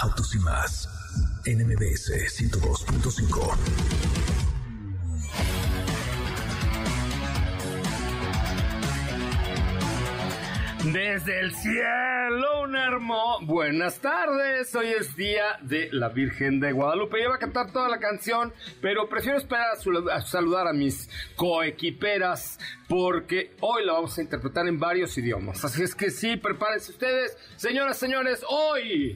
[0.00, 0.88] Autos y más
[1.46, 3.56] NMBS 102.5.
[10.92, 13.46] Desde el cielo, un hermoso.
[13.46, 17.22] Buenas tardes, hoy es día de la Virgen de Guadalupe.
[17.22, 18.52] Yo voy a cantar toda la canción,
[18.82, 19.68] pero prefiero esperar
[20.12, 25.64] a, saludar a mis coequiperas porque hoy la vamos a interpretar en varios idiomas.
[25.64, 29.14] Así es que sí, prepárense ustedes, señoras, señores, hoy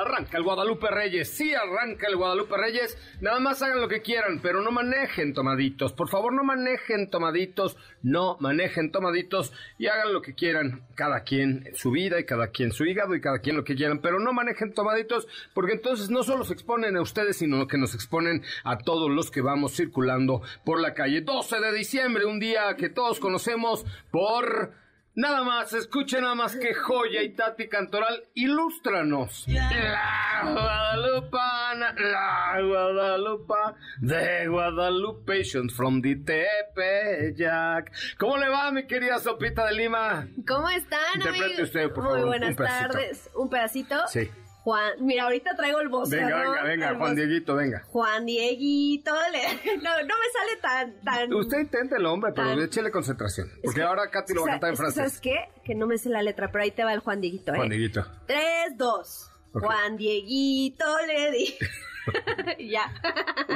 [0.00, 4.40] Arranca el Guadalupe Reyes, sí arranca el Guadalupe Reyes, nada más hagan lo que quieran,
[4.40, 10.22] pero no manejen tomaditos, por favor no manejen tomaditos, no manejen tomaditos y hagan lo
[10.22, 13.64] que quieran, cada quien su vida y cada quien su hígado y cada quien lo
[13.64, 17.68] que quieran, pero no manejen tomaditos porque entonces no solo se exponen a ustedes, sino
[17.68, 21.20] que nos exponen a todos los que vamos circulando por la calle.
[21.20, 24.79] 12 de diciembre, un día que todos conocemos por
[25.14, 29.44] Nada más, escuchen nada más que joya y Tati Cantoral, ilústranos.
[29.48, 35.42] La Guadalupana, la Guadalupa, de Guadalupe,
[35.74, 37.92] from the Tepeyac.
[38.18, 40.28] ¿Cómo le va, mi querida Sopita de Lima?
[40.46, 43.30] ¿Cómo están, Interprete usted, por Muy favor, buenas un tardes.
[43.34, 44.06] ¿Un pedacito?
[44.06, 44.30] Sí.
[44.62, 46.10] Juan, mira, ahorita traigo el voz.
[46.10, 47.82] Venga, venga, venga, Juan Dieguito, venga.
[47.88, 51.32] Juan Dieguito, le- no, no me sale tan, tan...
[51.32, 53.48] Usted inténtelo, hombre, pero Tan- échele concentración.
[53.64, 54.96] Porque que- ahora Katy lo va a cantar en francés.
[54.96, 55.48] ¿Sabes qué?
[55.64, 57.56] Que no me sé la letra, pero ahí te va el Juan Dieguito, ¿eh?
[57.56, 58.06] Juan Dieguito.
[58.26, 59.30] Tres, dos.
[59.52, 59.64] Ok.
[59.64, 61.54] Juan Dieguito le di.
[62.58, 62.92] ya.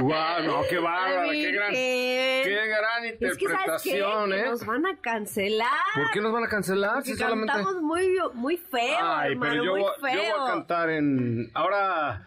[0.00, 3.44] Guau, no, qué bárbara, qué gran, qué gran Es que, ¿sabes qué?
[3.44, 4.44] interpretación, Que ¿eh?
[4.46, 5.68] Nos van a cancelar.
[5.94, 6.94] ¿Por qué nos van a cancelar?
[6.94, 7.52] Porque Si solamente...
[7.52, 10.38] cantamos muy, muy feo, Ay, hermano, pero yo, muy voy- yo feo.
[10.38, 11.50] voy a cantar en...
[11.54, 12.26] Ahora,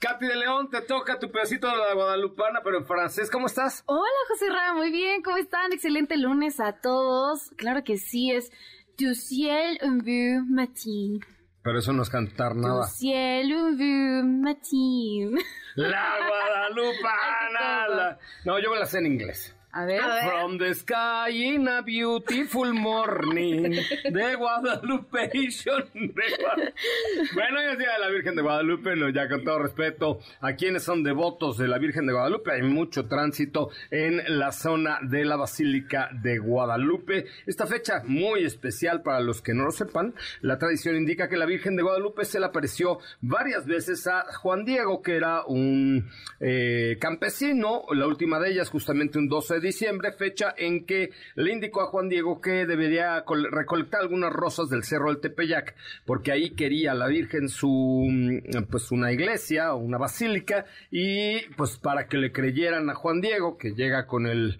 [0.00, 3.30] Katy de León, te toca tu pedacito de la guadalupana, pero en francés.
[3.30, 3.82] ¿Cómo estás?
[3.86, 5.72] Hola José Ra, muy bien, ¿cómo están?
[5.74, 7.50] Excelente lunes a todos.
[7.56, 8.50] Claro que sí, es
[8.98, 11.20] Du ciel un beau matin.
[11.62, 12.86] Pero eso no es cantar nada.
[12.86, 15.36] ciel un beau matin.
[15.76, 17.88] La guadalupana.
[17.88, 19.54] la- No, yo me la sé en inglés.
[19.72, 20.00] A ver.
[20.28, 23.70] From the sky in a beautiful morning
[24.10, 25.30] de Guadalupe.
[25.94, 26.72] de Guada-
[27.34, 30.82] Bueno, hoy es Día de la Virgen de Guadalupe, ya con todo respeto a quienes
[30.82, 35.36] son devotos de la Virgen de Guadalupe, hay mucho tránsito en la zona de la
[35.36, 37.26] Basílica de Guadalupe.
[37.46, 41.46] Esta fecha muy especial para los que no lo sepan, la tradición indica que la
[41.46, 46.10] Virgen de Guadalupe se le apareció varias veces a Juan Diego, que era un
[46.40, 51.52] eh, campesino, la última de ellas justamente un 12 de diciembre, fecha en que le
[51.52, 56.32] indicó a Juan Diego que debería col- recolectar algunas rosas del Cerro del Tepeyac, porque
[56.32, 62.06] ahí quería la Virgen su, mm, pues una iglesia o una basílica, y pues para
[62.08, 64.58] que le creyeran a Juan Diego, que llega con el,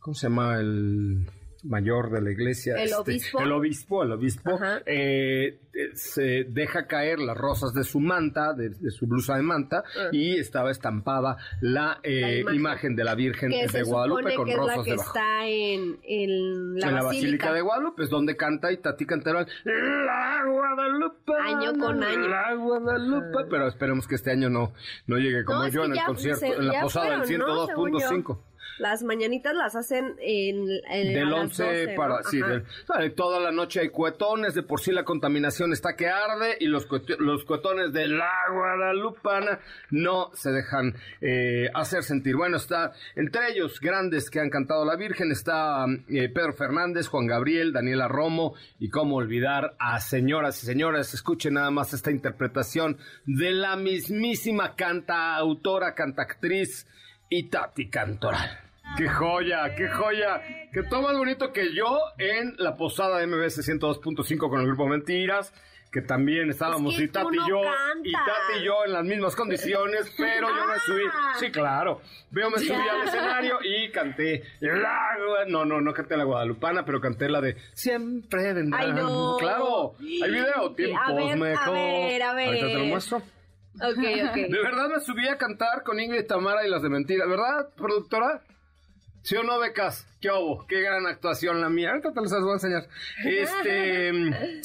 [0.00, 0.58] ¿cómo se llama?
[0.58, 1.26] El
[1.64, 2.74] mayor de la iglesia.
[2.76, 3.40] ¿El este, obispo?
[3.40, 5.58] El obispo, el obispo, eh,
[5.94, 10.38] se deja caer las rosas de su manta, de, de su blusa de manta, y
[10.38, 12.54] estaba estampada la, eh, La imagen.
[12.56, 12.96] imagen.
[12.96, 15.08] de la Virgen que de se Guadalupe con que es la rosas que debajo.
[15.18, 17.52] está en, en la en la basílica.
[17.52, 19.46] De Guadalupe, es donde canta y Tati Canteral.
[19.64, 21.32] La Guadalupe.
[21.42, 22.28] Año con año.
[22.28, 23.44] La Guadalupe.
[23.50, 24.72] Pero esperemos que este año no,
[25.06, 27.46] no llegue como No, es yo en el concierto, se- en la posada del fueron,
[27.48, 27.66] ¿no?
[27.66, 27.98] Según yo.
[28.08, 28.38] 102.5.
[28.78, 32.16] Las mañanitas las hacen en, en a Del las 11 12, para...
[32.16, 32.22] ¿no?
[32.30, 36.56] Sí, del- toda la noche hay cuetones, de por sí la contaminación está que arde
[36.58, 36.88] y los,
[37.18, 39.60] los cuetones de la Guadalupana
[39.90, 42.36] no se dejan eh, hacer sentir.
[42.36, 47.26] Bueno, está entre ellos grandes que han cantado la Virgen, está eh, Pedro Fernández, Juan
[47.26, 52.98] Gabriel, Daniela Romo y cómo olvidar a señoras y señores, escuchen nada más esta interpretación
[53.26, 56.86] de la mismísima cantautora, cantactriz
[57.28, 58.71] Itati Cantoral.
[58.96, 60.40] ¡Qué joya, qué joya!
[60.72, 65.52] Que todo más bonito que yo en la posada MBS 102.5 con el grupo Mentiras.
[65.90, 68.02] que también estábamos Es que y Tati y yo cantas.
[68.04, 71.34] y Tati y yo en las mismas condiciones, pero yo me subí, Ah.
[71.38, 72.00] sí, claro,
[72.30, 76.98] yo me subí al escenario y canté la, no, no, no canté la guadalupana, pero
[77.00, 78.94] canté la de siempre vendrán.
[78.96, 79.36] No.
[79.38, 81.74] Claro, hay video, tiempos A ver, a mejor.
[81.74, 82.46] ver, a ver.
[82.48, 83.16] Ahorita te lo muestro.
[83.18, 84.34] Ok, ok.
[84.48, 88.40] De verdad me subí a cantar con Ingrid Tamara y las de mentira, ¿verdad, productora?
[89.22, 90.06] ¿Sí o no, Becas?
[90.20, 90.66] ¿Qué hubo?
[90.66, 91.90] Qué gran actuación la mía.
[91.90, 92.88] Ahorita te las voy a enseñar.
[93.24, 94.12] Este.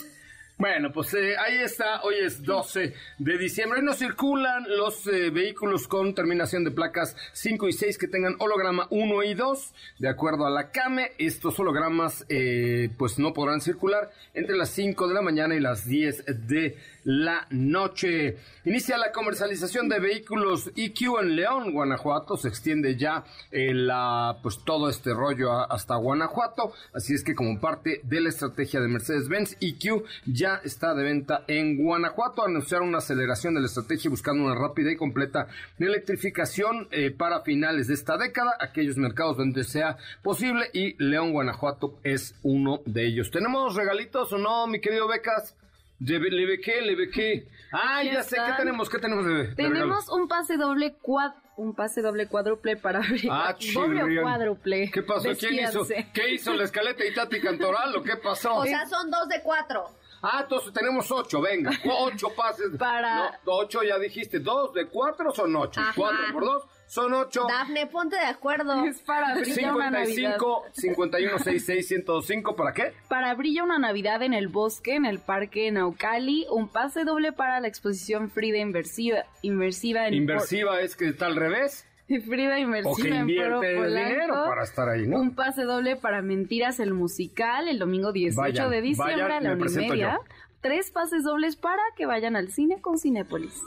[0.60, 3.80] Bueno, pues eh, ahí está, hoy es 12 de diciembre.
[3.80, 8.38] Hoy no circulan los eh, vehículos con terminación de placas 5 y 6 que tengan
[8.40, 9.74] holograma 1 y 2.
[10.00, 15.08] De acuerdo a la CAME, estos hologramas eh, pues no podrán circular entre las 5
[15.08, 16.76] de la mañana y las 10 de
[17.08, 18.38] la noche.
[18.66, 22.36] Inicia la comercialización de vehículos EQ en León, Guanajuato.
[22.36, 26.74] Se extiende ya eh, la, pues todo este rollo hasta Guanajuato.
[26.94, 31.46] Así es que como parte de la estrategia de Mercedes-Benz, EQ ya está de venta
[31.48, 32.44] en Guanajuato.
[32.44, 35.48] Anunciaron una aceleración de la estrategia buscando una rápida y completa
[35.80, 42.00] electrificación eh, para finales de esta década, aquellos mercados donde sea posible y León, Guanajuato
[42.04, 43.32] es uno de ellos.
[43.32, 45.56] ¿Tenemos regalitos o no, mi querido Becas?
[46.00, 47.48] ¿Le le bequé, le bequé?
[47.72, 48.90] Ah, ya sé, ¿qué tenemos?
[48.90, 49.56] ¿Qué tenemos de, de regalo?
[49.74, 53.28] Tenemos un pase doble cuad, un pase doble cuádruple para abrir.
[53.32, 54.92] Ah, doble o cuádruple.
[54.92, 55.30] ¿Qué pasó?
[55.38, 55.88] ¿Quién hizo?
[56.14, 58.56] ¿Qué hizo la escaleta y Tati Cantoral o qué pasó?
[58.58, 59.86] O sea, son dos de cuatro.
[60.22, 62.70] ah, entonces tenemos ocho, venga, ocho pases.
[62.78, 65.82] Para- No, ocho ya dijiste, dos de cuatro son ocho.
[65.82, 65.94] Ajá.
[65.96, 67.46] Cuatro por dos son ocho.
[67.48, 68.86] Dafne, ponte de acuerdo.
[68.86, 70.38] Es para brillar una Navidad.
[70.38, 72.94] 55 51 66 105 ¿para qué?
[73.10, 77.60] Para Brilla una Navidad en el bosque, en el parque Naucali, un pase doble para
[77.60, 82.62] la exposición Frida Inversiva, inversiva en Inversiva es que está al revés Frida o que
[82.62, 84.10] Inversiva en invierte el Polanco.
[84.10, 85.20] dinero para estar ahí, ¿no?
[85.20, 89.50] Un pase doble para Mentiras el musical el domingo 18 Vayan, de diciembre vayan, a
[89.50, 90.12] la me una y media.
[90.14, 90.34] yo.
[90.62, 93.62] Tres pases dobles para que vayan al cine con Cinépolis.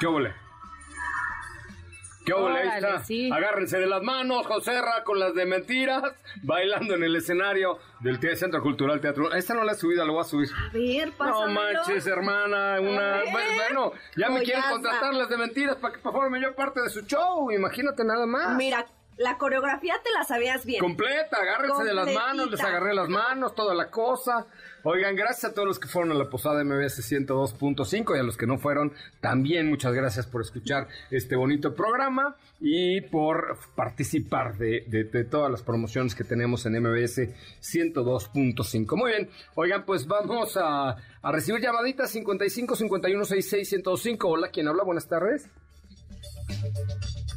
[0.00, 0.32] ¿Qué óvole?
[2.24, 2.58] ¿Qué óvole?
[2.60, 3.04] Ahí está.
[3.04, 3.30] sí.
[3.30, 6.02] Agárrense de las manos, Joserra, con las de mentiras,
[6.42, 9.32] bailando en el escenario del Centro Cultural Teatro.
[9.34, 10.48] Esta no la he subido, la voy a subir.
[10.52, 11.60] A ver, No pásamelo.
[11.60, 13.22] manches, hermana, una...
[13.30, 17.02] Bueno, ya me quieren contratar las de mentiras para que performe yo parte de su
[17.02, 18.56] show, imagínate nada más.
[18.56, 18.86] Mira,
[19.16, 20.80] la coreografía te la sabías bien.
[20.80, 24.46] Completa, agárrense de las manos, les agarré las manos, toda la cosa.
[24.86, 28.36] Oigan, gracias a todos los que fueron a la posada MBS 102.5 y a los
[28.36, 34.84] que no fueron, también muchas gracias por escuchar este bonito programa y por participar de,
[34.88, 37.30] de- de todas las promociones que tenemos en MBS
[37.62, 38.96] 102.5.
[38.96, 44.28] Muy bien, oigan, pues vamos a, a recibir llamaditas 55 51 66 105.
[44.28, 44.82] Hola, ¿quién habla?
[44.84, 45.48] Buenas tardes.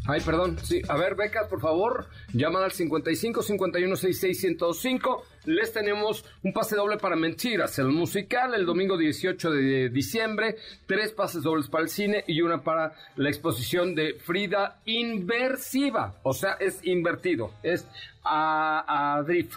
[0.07, 0.57] Ay, perdón.
[0.63, 5.25] Sí, a ver, becas, por favor, llamada al 55 51 66 105.
[5.45, 10.55] Les tenemos un pase doble para Mentiras, el musical, el domingo 18 de diciembre.
[10.85, 16.15] Tres pases dobles para el cine y una para la exposición de Frida Inversiva.
[16.23, 17.51] O sea, es invertido.
[17.61, 17.85] Es
[18.23, 19.55] a, a drift.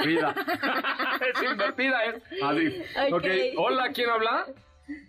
[0.00, 0.32] Frida.
[1.34, 3.54] es invertida, es a drift.
[3.56, 4.46] Hola, ¿quién habla?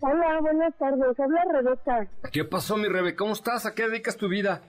[0.00, 1.18] Hola, buenas tardes.
[1.18, 2.08] Habla Rebeca.
[2.32, 3.14] ¿Qué pasó, mi Rebe?
[3.16, 3.66] ¿Cómo estás?
[3.66, 4.62] ¿A qué dedicas tu vida?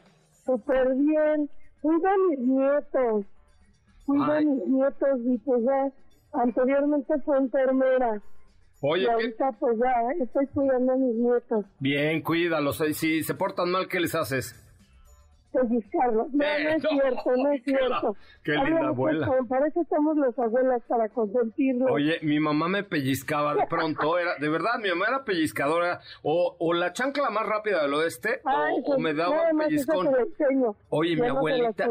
[0.45, 1.49] Súper bien.
[1.81, 3.25] Cuido a mis nietos.
[4.05, 5.91] Cuido a mis nietos y pues ya
[6.41, 8.21] anteriormente fue enfermera.
[8.81, 11.65] Oye, y ¿qué, ahorita pues ya estoy cuidando a mis nietos.
[11.79, 12.83] Bien, cuídalos.
[12.93, 14.61] Si se portan mal, ¿qué les haces?
[15.61, 16.27] Pellizcarlos.
[16.33, 18.15] No, Eh, no es no, cierto, no es cierto.
[18.43, 19.29] qué linda abuela.
[19.47, 21.89] Para eso estamos las abuelas, para consentirlos.
[21.91, 26.55] Oye, mi mamá me pellizcaba de pronto, era, de verdad, mi mamá era pellizcadora, o,
[26.59, 30.09] o la chancla más rápida del oeste, o- Ay, o, pues, me daba un pellizcón.
[30.89, 31.89] Oye, Ya mi abuelita,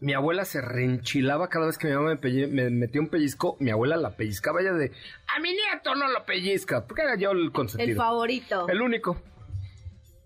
[0.00, 3.56] mi abuela se reenchilaba cada vez que mi mamá me, pelle- me metía un pellizco,
[3.60, 4.92] mi abuela la pellizcaba ella de,
[5.36, 7.96] a mi nieto no lo pellizca, porque era yo el El consentido.
[8.02, 8.68] favorito.
[8.68, 9.16] El único.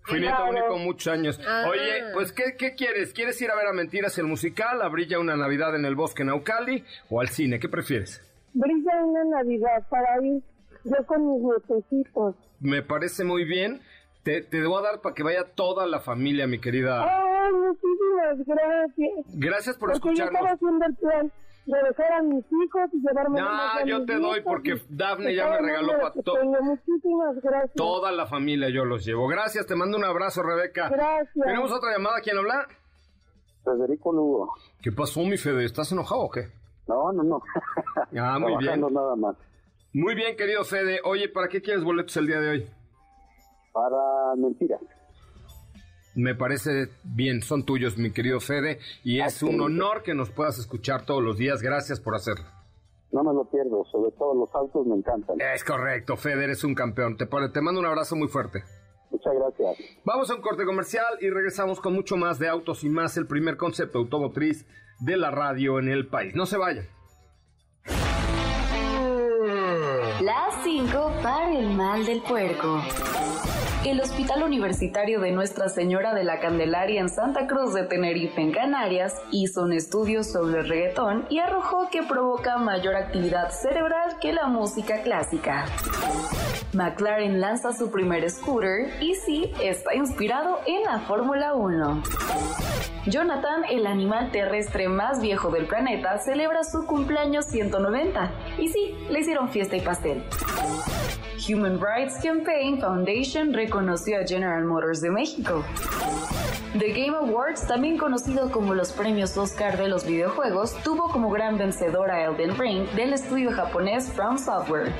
[0.05, 0.51] Fui nieto Claro.
[0.51, 1.39] único muchos años.
[1.47, 1.65] Ah.
[1.69, 3.13] Oye, pues, ¿qué, ¿qué quieres?
[3.13, 6.23] ¿Quieres ir a ver a Mentiras el musical, a Brilla una Navidad en el Bosque
[6.23, 7.59] Naucali o al cine?
[7.59, 8.21] ¿Qué prefieres?
[8.53, 10.41] Brilla una Navidad para ir
[10.83, 12.35] yo con mis nietecitos.
[12.59, 13.81] Me parece muy bien.
[14.23, 17.03] Te, te voy a dar para que vaya toda la familia, mi querida.
[17.03, 19.25] Ay, muchísimas gracias.
[19.39, 20.53] Gracias por Porque yo estaba escucharnos.
[20.53, 21.31] haciendo el plan
[21.65, 25.59] de dejar a mis hijos y llevarme No, yo te doy porque Dafne ya me
[25.61, 27.73] regaló pa' to- Muchísimas gracias.
[27.75, 29.27] Toda la familia yo los llevo.
[29.27, 30.89] Gracias, te mando un abrazo, Rebeca.
[30.89, 31.33] Gracias.
[31.45, 32.21] Tenemos otra llamada.
[32.21, 32.67] ¿Quién habla?
[33.63, 34.53] Federico Lugo.
[34.81, 35.65] ¿Qué pasó, mi Fede?
[35.65, 36.49] ¿Estás enojado o qué?
[36.87, 37.41] No, no, no.
[38.21, 38.79] Ah, muy bien.
[38.81, 39.35] Nada más.
[39.93, 40.99] Muy bien, querido Fede.
[41.03, 42.69] Oye, ¿para qué quieres boletos el día de hoy?
[43.73, 44.81] Para mentiras.
[46.15, 50.57] Me parece bien, son tuyos, mi querido Fede, y es un honor que nos puedas
[50.57, 51.61] escuchar todos los días.
[51.61, 52.45] Gracias por hacerlo.
[53.11, 55.39] No me lo pierdo, sobre todo los autos me encantan.
[55.39, 57.17] Es correcto, Feder es un campeón.
[57.17, 58.63] Te, te mando un abrazo muy fuerte.
[59.11, 59.77] Muchas gracias.
[60.03, 63.27] Vamos a un corte comercial y regresamos con mucho más de autos y más, el
[63.27, 64.65] primer concepto automotriz
[64.99, 66.33] de la radio en el país.
[66.35, 66.87] No se vayan.
[70.21, 72.81] Las 5 para el mal del puerco.
[73.85, 78.51] El Hospital Universitario de Nuestra Señora de la Candelaria en Santa Cruz de Tenerife, en
[78.51, 84.33] Canarias, hizo un estudio sobre el reggaetón y arrojó que provoca mayor actividad cerebral que
[84.33, 85.65] la música clásica.
[86.73, 92.01] McLaren lanza su primer scooter y sí, está inspirado en la Fórmula 1.
[93.05, 98.31] Jonathan, el animal terrestre más viejo del planeta, celebra su cumpleaños 190.
[98.57, 100.23] Y sí, le hicieron fiesta y pastel.
[101.47, 105.63] Human Rights Campaign Foundation reconoció a General Motors de México.
[106.79, 111.57] The Game Awards, también conocido como los premios Oscar de los videojuegos, tuvo como gran
[111.57, 114.91] vencedora Elden Ring del estudio japonés From Software.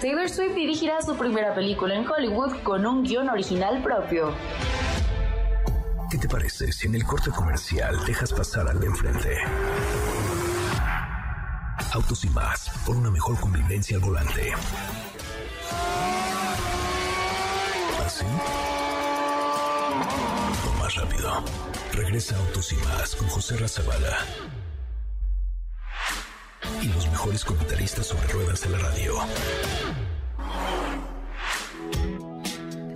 [0.00, 4.32] Taylor Swift dirigirá su primera película en Hollywood con un guion original propio.
[6.10, 9.38] ¿Qué te parece si en el corte comercial dejas pasar al de enfrente?
[11.94, 14.52] Autos y más, por una mejor convivencia al volante.
[18.04, 18.24] ¿Así?
[20.68, 21.44] O más rápido.
[21.92, 24.18] Regresa Autos y más con José Razabala.
[26.80, 29.14] Y los mejores comentaristas sobre ruedas de la radio.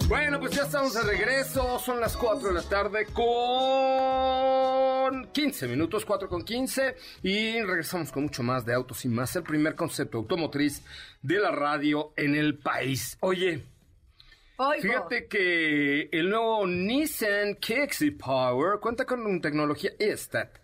[0.08, 1.78] Bueno, pues ya estamos de regreso.
[1.80, 4.55] Son las 4 de la tarde con
[5.32, 6.96] 15 minutos, 4 con 15.
[7.22, 9.34] Y regresamos con mucho más de autos y más.
[9.36, 10.82] El primer concepto automotriz
[11.22, 13.16] de la radio en el país.
[13.20, 13.62] Oye,
[14.56, 14.82] Oigo.
[14.82, 20.56] fíjate que el nuevo Nissan Kicks Power cuenta con tecnología E-Step.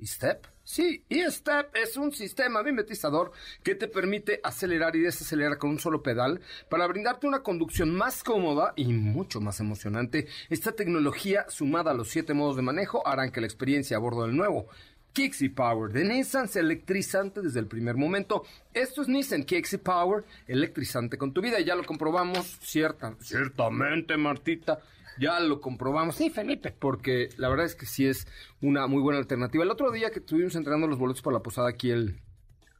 [0.00, 0.46] ¿E-Step?
[0.66, 3.30] Sí, E-Step es un sistema mimetizador
[3.62, 8.24] que te permite acelerar y desacelerar con un solo pedal para brindarte una conducción más
[8.24, 10.26] cómoda y mucho más emocionante.
[10.50, 14.22] Esta tecnología, sumada a los siete modos de manejo, harán que la experiencia a bordo
[14.26, 14.66] del nuevo
[15.12, 18.42] Kixi Power de Nissan sea electrizante desde el primer momento.
[18.74, 21.60] Esto es Nissan Kixi Power, electrizante con tu vida.
[21.60, 24.80] Y ya lo comprobamos, cierta, ciertamente, Martita.
[25.18, 26.16] Ya lo comprobamos.
[26.16, 26.74] Sí, Felipe.
[26.78, 28.26] Porque la verdad es que sí es
[28.60, 29.64] una muy buena alternativa.
[29.64, 32.20] El otro día que estuvimos entregando los boletos para la posada aquí el,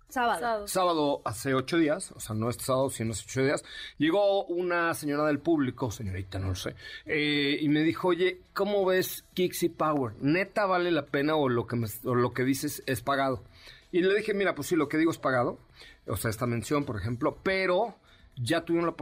[0.08, 0.68] Sábado.
[0.68, 3.64] sábado hace ocho días, o sea, no este sábado, sino hace ocho días,
[3.98, 6.76] llegó una señora del público, señorita, no lo sé,
[7.06, 10.14] eh, y me dijo, oye, ¿cómo ves Kixi Power?
[10.20, 13.42] ¿Neta vale la pena o lo que, me- o lo que dices es pagado?
[13.90, 15.58] Y le dije, mira, pues sí, lo que digo es pagado,
[16.06, 17.96] o sea, esta mención, por ejemplo, pero
[18.36, 18.94] ya tuvimos la,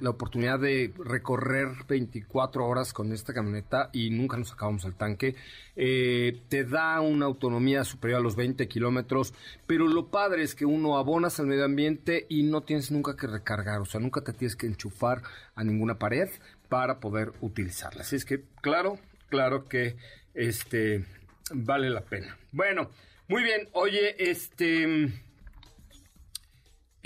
[0.00, 5.34] la oportunidad de recorrer 24 horas con esta camioneta y nunca nos acabamos el tanque.
[5.76, 9.34] Eh, te da una autonomía superior a los 20 kilómetros,
[9.66, 13.26] pero lo padre es que uno abonas al medio ambiente y no tienes nunca que
[13.26, 15.22] recargar, o sea, nunca te tienes que enchufar
[15.54, 16.28] a ninguna pared
[16.68, 18.02] para poder utilizarla.
[18.02, 19.96] Así es que, claro, claro que
[20.34, 21.04] este
[21.52, 22.38] vale la pena.
[22.52, 22.90] Bueno,
[23.28, 25.12] muy bien, oye, este...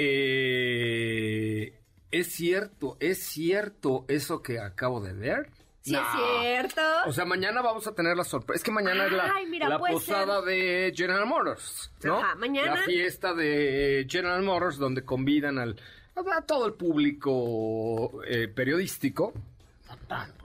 [0.05, 1.79] Eh,
[2.11, 5.49] es cierto, es cierto eso que acabo de ver.
[5.81, 6.01] Sí, No.
[6.01, 6.81] es cierto.
[7.07, 8.57] O sea, mañana vamos a tener la sorpresa.
[8.59, 12.19] Es que mañana es la, mira, posada de General Motors, ¿no?
[12.19, 12.77] Ajá, mañana.
[12.77, 15.77] La fiesta de General Motors donde convidan al,
[16.15, 19.33] a todo el público eh, periodístico,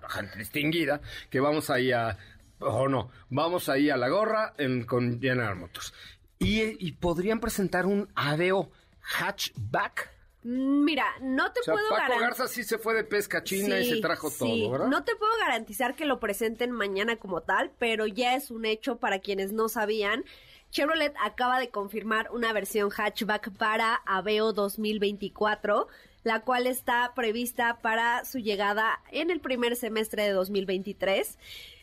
[0.10, 2.18] gente distinguida, que vamos ahí a,
[2.60, 5.94] o no, vamos ahí a la gorra en- con General Motors.
[6.40, 8.72] Y, y podrían presentar un Aveo
[9.08, 10.12] hatchback.
[10.44, 12.30] Mm, Mira, no te O sea, puedo Paco garantizar.
[12.30, 14.38] Garza sí se fue de pesca china y se trajo sí.
[14.40, 14.88] todo, ¿verdad?
[14.88, 18.98] No te puedo garantizar que lo presenten mañana como tal, pero ya es un hecho
[18.98, 20.24] para quienes no sabían.
[20.70, 25.88] Chevrolet acaba de confirmar una versión hatchback para Aveo 2024,
[26.24, 31.38] la cual está prevista para su llegada en el primer semestre de 2023.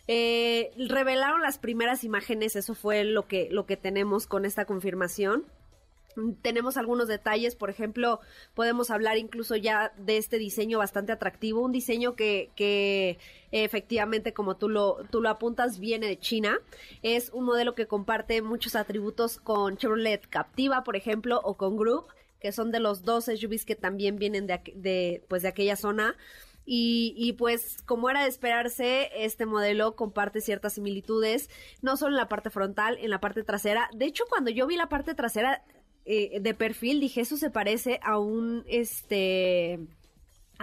[0.07, 5.45] Eh, revelaron las primeras imágenes, eso fue lo que, lo que tenemos con esta confirmación.
[6.43, 8.21] Tenemos algunos detalles, por ejemplo,
[8.55, 13.19] podemos hablar incluso ya de este diseño bastante atractivo, un diseño que, que
[13.51, 16.59] efectivamente, como tú lo, tú lo apuntas, viene de China.
[17.03, 22.07] Es un modelo que comparte muchos atributos con Chevrolet Captiva, por ejemplo, o con Group,
[22.41, 26.17] que son de los dos SUVs que también vienen de, de, pues, de aquella zona.
[26.67, 31.51] Y, y, pues como era de esperarse, este modelo comparte ciertas similitudes,
[31.83, 33.91] no solo en la parte frontal, en la parte trasera.
[33.93, 35.63] De hecho, cuando yo vi la parte trasera
[36.05, 39.79] eh, de perfil, dije, eso se parece a un, este,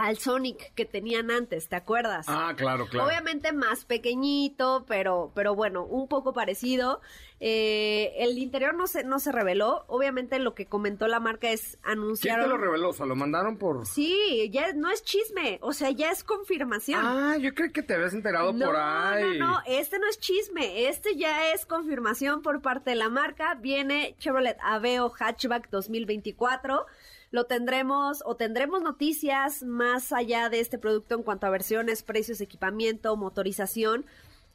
[0.01, 2.25] al Sonic que tenían antes, ¿te acuerdas?
[2.27, 3.07] Ah, claro, claro.
[3.07, 7.01] Obviamente más pequeñito, pero, pero bueno, un poco parecido.
[7.39, 9.85] Eh, el interior no se, no se reveló.
[9.87, 12.41] Obviamente lo que comentó la marca es ¿Quién anunciar.
[12.41, 12.89] te lo reveló?
[12.89, 13.85] O sea, lo mandaron por...
[13.85, 16.99] Sí, ya no es chisme, o sea, ya es confirmación.
[17.03, 19.37] Ah, yo creo que te habías enterado no, por ahí.
[19.37, 23.53] no, no, este no es chisme, este ya es confirmación por parte de la marca.
[23.55, 26.87] Viene Chevrolet Aveo Hatchback 2024.
[27.31, 32.41] Lo tendremos o tendremos noticias más allá de este producto en cuanto a versiones, precios,
[32.41, 34.05] equipamiento, motorización.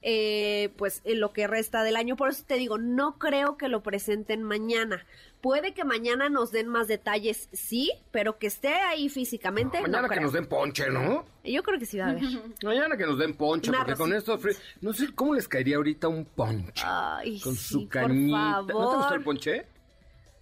[0.03, 2.17] eh, pues en lo que resta del año.
[2.17, 5.05] Por eso te digo, no creo que lo presenten mañana.
[5.41, 9.81] Puede que mañana nos den más detalles, sí, pero que esté ahí físicamente.
[9.81, 10.23] Mañana no que creo.
[10.25, 11.25] nos den ponche, ¿no?
[11.43, 12.23] Yo creo que sí va a haber.
[12.63, 14.39] Mañana que nos den ponche, Una porque con esto...
[14.81, 16.85] No sé cómo les caería ahorita un ponche.
[16.87, 18.63] Ay, con sí, su por cañita.
[18.63, 19.67] ¿No te gusta el ponche?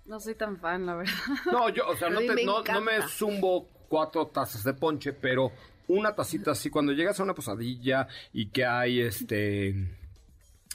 [0.06, 1.12] No soy tan fan, la verdad.
[1.50, 5.12] No, yo, o sea, no, te- me no, no me zumbo cuatro tazas de ponche,
[5.12, 5.50] pero
[5.88, 9.74] una tacita así, cuando llegas a una posadilla y que hay este,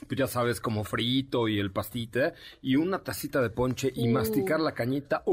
[0.08, 2.32] pues ya sabes, como frito y el pastita,
[2.62, 4.12] y una tacita de ponche y Uh.
[4.12, 5.22] masticar la cañita.
[5.26, 5.32] uh,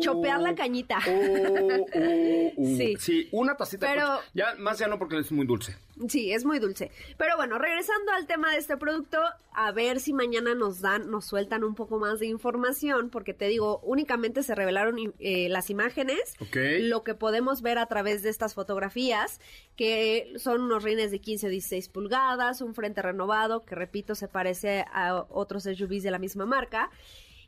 [0.00, 0.98] Chopear la cañita.
[1.06, 2.76] uh, uh, uh.
[2.76, 2.96] Sí.
[2.98, 4.30] Sí, una tacita de Pero- ponche.
[4.34, 5.76] Ya, más ya no porque es muy dulce.
[6.08, 6.92] Sí, es muy dulce.
[7.16, 9.18] Pero bueno, regresando al tema de este producto,
[9.52, 13.48] a ver si mañana nos dan, nos sueltan un poco más de información, porque te
[13.48, 16.56] digo, únicamente se revelaron eh, las imágenes, Ok.
[16.82, 19.40] lo que podemos ver a través de estas fotografías,
[19.76, 24.28] que son unos rines de 15 o 16 pulgadas, un frente renovado, que repito, se
[24.28, 26.90] parece a otros SUVs de la misma marca,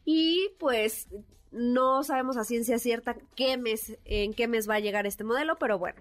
[0.05, 1.07] y pues
[1.51, 5.57] no sabemos a ciencia cierta qué mes, en qué mes va a llegar este modelo,
[5.59, 6.01] pero bueno.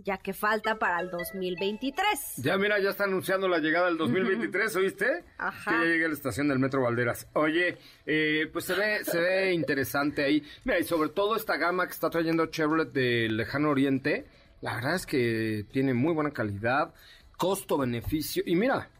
[0.00, 2.36] Ya que falta para el 2023.
[2.36, 5.24] Ya mira, ya está anunciando la llegada del 2023, ¿oíste?
[5.38, 5.72] Ajá.
[5.72, 7.26] Que ya llegue a la estación del Metro Valderas.
[7.32, 7.76] Oye,
[8.06, 10.44] eh, pues se ve, se ve interesante ahí.
[10.62, 14.26] Mira, y sobre todo esta gama que está trayendo Chevrolet del Lejano Oriente,
[14.60, 16.94] la verdad es que tiene muy buena calidad,
[17.36, 18.44] costo-beneficio.
[18.46, 18.90] Y mira,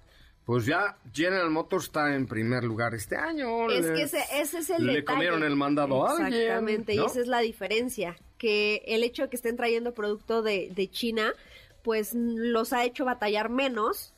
[0.49, 3.71] pues ya General Motors está en primer lugar este año.
[3.71, 5.17] Es que ese, ese es el Le detalle.
[5.17, 6.33] comieron el mandado a alguien.
[6.33, 7.03] Exactamente, ¿no?
[7.03, 8.17] y esa es la diferencia.
[8.39, 11.35] Que el hecho de que estén trayendo producto de, de China,
[11.83, 14.15] pues los ha hecho batallar menos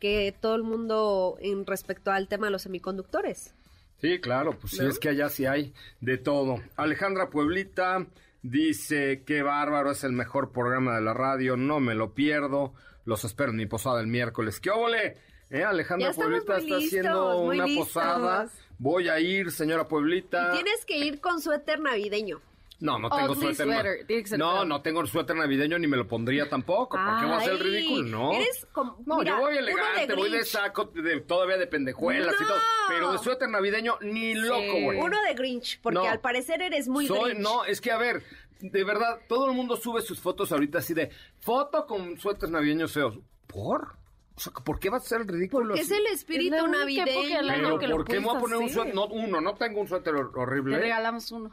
[0.00, 3.54] que todo el mundo en respecto al tema de los semiconductores.
[4.00, 4.88] Sí, claro, pues sí, ¿No?
[4.88, 6.56] es que allá sí hay de todo.
[6.74, 8.04] Alejandra Pueblita
[8.42, 13.24] dice, qué bárbaro, es el mejor programa de la radio, no me lo pierdo, los
[13.24, 14.58] espero en mi posada el miércoles.
[14.58, 15.30] ¿Qué óvole?
[15.52, 15.62] ¿Eh?
[15.64, 17.86] Alejandra Pueblita está listos, haciendo una listos.
[17.88, 18.48] posada.
[18.78, 20.50] Voy a ir, señora Pueblita.
[20.54, 22.40] Y tienes que ir con suéter navideño.
[22.80, 23.66] No, no tengo Ugly suéter.
[24.06, 26.96] sweater, No, no tengo suéter navideño ni me lo pondría tampoco.
[26.96, 28.02] ¿Por qué voy a hacer el ridículo?
[28.08, 28.32] No.
[28.32, 32.34] eres como- no, mira, yo voy elegante, de voy de saco, de, todavía de pendejuelas
[32.40, 32.56] y todo.
[32.88, 34.98] Pero de suéter navideño, ni loco, güey.
[34.98, 36.04] Uno de Grinch, porque No.
[36.06, 37.44] al parecer eres muy Soy, Grinch.
[37.44, 38.24] no, es que a ver,
[38.58, 42.90] de verdad, todo el mundo sube sus fotos ahorita así de foto con suéteres navideños
[42.92, 43.16] feos.
[43.46, 43.94] ¿Por?
[44.34, 45.68] O sea, ¿por qué va a ser el ridículo?
[45.68, 47.04] Porque es el espíritu Es navideño.
[47.46, 48.94] Pero que ¿por qué me voy a poner un suéter?
[48.94, 50.76] No, uno, no tengo un suéter hor- horrible.
[50.76, 51.50] Te regalamos uno.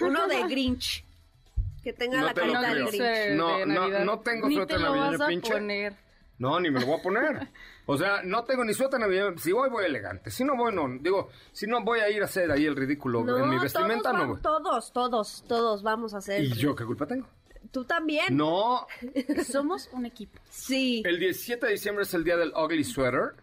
[0.00, 1.04] Uno de Grinch.
[1.82, 2.74] Que tenga No la te carita.
[2.74, 3.36] Grinch.
[3.36, 5.52] No, de no, no tengo Ni suéter te lo navideño, vas a pinche.
[5.52, 5.96] poner.
[6.38, 7.48] No, ni me lo voy a poner.
[7.84, 9.36] O sea, no tengo ni suéter navideño.
[9.38, 10.30] Si voy, voy elegante.
[10.30, 10.86] Si no voy, no.
[11.00, 14.22] Digo, si no voy a ir a hacer ahí el ridículo en mi vestimenta, todos,
[14.22, 14.40] no voy.
[14.40, 16.44] todos, todos, todos vamos a hacer.
[16.44, 17.26] ¿Y yo qué culpa tengo?
[17.70, 18.36] ¿Tú también?
[18.36, 18.86] No,
[19.50, 20.38] Somos un equipo.
[20.50, 21.02] Sí.
[21.04, 23.34] El 17 de diciembre es el día del Ugly Sweater.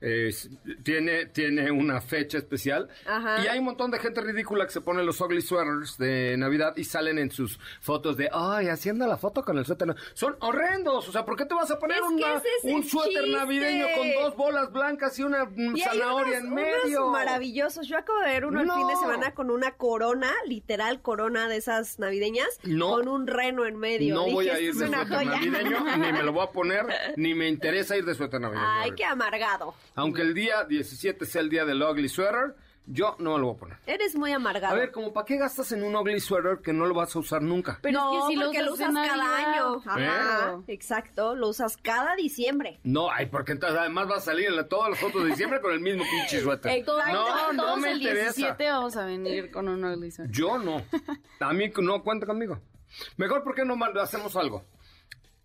[0.00, 0.48] Es-
[0.84, 2.88] tiene, tiene una fecha especial.
[3.06, 3.42] Ajá.
[3.44, 6.74] Y hay un montón de gente ridícula que se pone los ugly sweaters de Navidad
[6.76, 9.94] y salen en sus fotos de, ay, haciendo la foto con el suéter.
[10.14, 11.08] Son horrendos.
[11.08, 13.36] O sea, ¿por qué te vas a poner una- es un suéter chiste.
[13.38, 17.00] navideño con dos bolas blancas y una Y zanahoria unos, en medio?
[17.00, 17.86] unos maravillosos.
[17.88, 21.56] Yo acabo de ver uno el fin de semana con una corona, literal corona de
[21.56, 22.90] esas navideñas, No.
[22.90, 24.14] con un reno en medio.
[24.14, 25.24] No Dije, voy a "Esto ir de suéter joya".
[25.30, 28.66] navideño, ni me lo voy a poner, ni me interesa ir de suéter navideño.
[28.66, 29.74] Ay, qué amargado.
[29.94, 32.54] Aunque el día 17 sea el día del ugly sweater,
[32.90, 33.78] yo no me lo voy a poner.
[33.86, 34.74] Eres muy amargado.
[34.74, 37.18] A ver, como para qué gastas en un ugly sweater que no lo vas a
[37.18, 37.78] usar nunca.
[37.82, 39.52] Pero no, es que si lo porque lo usas usas cada Navidad.
[39.52, 39.82] año.
[39.84, 40.72] Ajá, ¿Eh?
[40.72, 42.80] exacto, lo usas cada diciembre.
[42.84, 45.60] No, ay, porque entonces además va a salir en la- todas las fotos de diciembre
[45.60, 46.72] con el mismo pinche suéter.
[46.72, 46.98] Exacto.
[47.12, 48.32] No, no Todos me el interesa.
[48.36, 50.34] 17 vamos a venir con un ugly sweater.
[50.34, 50.82] Yo no.
[51.40, 52.58] A mí no cuenta conmigo.
[53.18, 54.64] Mejor porque no mal- hacemos algo.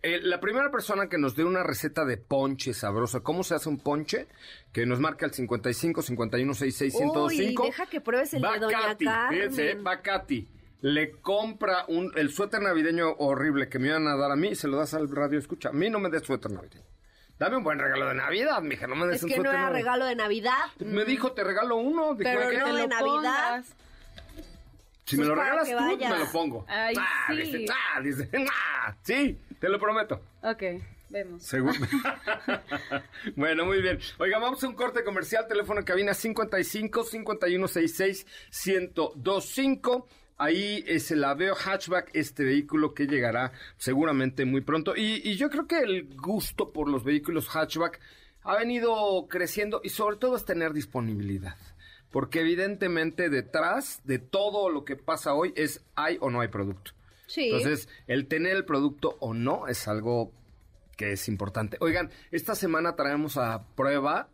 [0.05, 3.69] Eh, la primera persona que nos dé una receta de ponche sabrosa, ¿cómo se hace
[3.69, 4.27] un ponche?
[4.73, 7.63] Que nos marca el 55 51 66 105.
[7.63, 9.39] Uy, deja que pruebes el de va Doña Katy, Carmen.
[9.39, 10.47] fíjense, eh, va Katy.
[10.81, 14.55] Le compra un, el suéter navideño horrible que me iban a dar a mí y
[14.55, 15.69] se lo das al radio escucha.
[15.69, 16.83] A mí no me des suéter navideño.
[17.39, 19.61] Dame un buen regalo de Navidad, mija, no me des Es un que no era
[19.61, 19.73] navideño.
[19.77, 20.65] regalo de Navidad.
[20.79, 22.13] Me dijo, te regalo uno.
[22.15, 22.57] Dije, Pero "¿Qué?".
[22.57, 23.01] no de lo Navidad.
[23.05, 23.75] pongas.
[25.05, 26.65] Si me lo Pues para regalas tú, me lo pongo.
[26.69, 27.35] Ay, Ah, sí.
[27.35, 30.19] dice, ah, dice, ah, sí, te lo prometo.
[30.41, 30.61] Ok,
[31.09, 31.41] vemos.
[31.41, 31.73] Seguro.
[33.37, 33.97] bueno, muy bien.
[34.17, 35.47] Oiga, vamos a un corte comercial.
[35.47, 38.27] Teléfono en cabina 55 5166
[38.65, 40.09] 1025.
[40.37, 44.97] Ahí es el Aveo Hatchback, este vehículo que llegará seguramente muy pronto.
[44.97, 48.01] Y, y yo creo que el gusto por los vehículos hatchback
[48.41, 51.55] ha venido creciendo y sobre todo es tener disponibilidad.
[52.11, 56.91] Porque evidentemente detrás de todo lo que pasa hoy es hay o no hay producto.
[57.33, 57.49] Sí.
[57.49, 60.31] Entonces, el tener el producto o no es algo
[60.97, 61.77] que es importante.
[61.79, 64.27] Oigan, esta semana traemos a prueba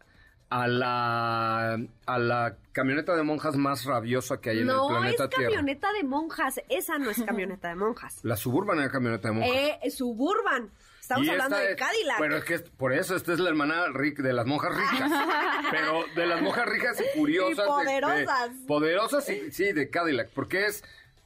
[0.49, 5.23] a la, a la camioneta de monjas más rabiosa que hay en no el planeta
[5.25, 5.45] es Tierra.
[5.55, 6.59] camioneta de monjas.
[6.69, 8.19] Esa no es camioneta de monjas.
[8.23, 9.55] La Suburban era camioneta de monjas.
[9.83, 10.69] Eh, Suburban.
[10.99, 12.17] Estamos Y hablando de es- Cadillac.
[12.17, 15.09] Bueno, es que es- por eso esta es la hermana de las monjas ricas.
[15.71, 17.57] pero de las monjas ricas y curiosas.
[17.57, 18.59] Y de- poderosas.
[18.61, 20.29] de- poderosas, y, sí, de Cadillac.
[20.31, 20.83] Porque es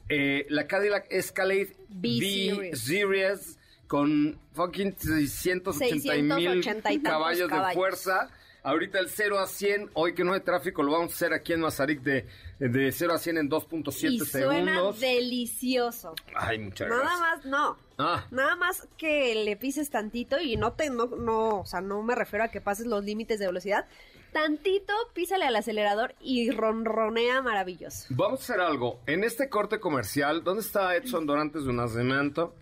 [0.09, 3.57] eh, la Cadillac Escalade B-Series.
[3.87, 7.75] Con fucking 680 mil 680 y tantos caballos, de caballos.
[7.75, 8.29] fuerza.
[8.63, 11.51] Ahorita el 0 a 100, hoy que no hay tráfico, lo vamos a hacer aquí
[11.51, 12.25] en Mazarik de,
[12.59, 14.99] de 0 a 100 en 2.7 y suena segundos.
[15.01, 16.15] delicioso.
[16.33, 17.19] Ay, muchas Nada gracias.
[17.19, 17.77] más, no.
[17.97, 18.25] Ah.
[18.31, 22.15] Nada más que le pises tantito y no te, no, no, o sea, no me
[22.15, 23.85] refiero a que pases los límites de velocidad.
[24.33, 28.07] Tantito, písale al acelerador y ronronea maravilloso.
[28.09, 28.99] Vamos a hacer algo.
[29.05, 32.55] En este corte comercial, ¿dónde está Edson Dorantes de Nacimiento?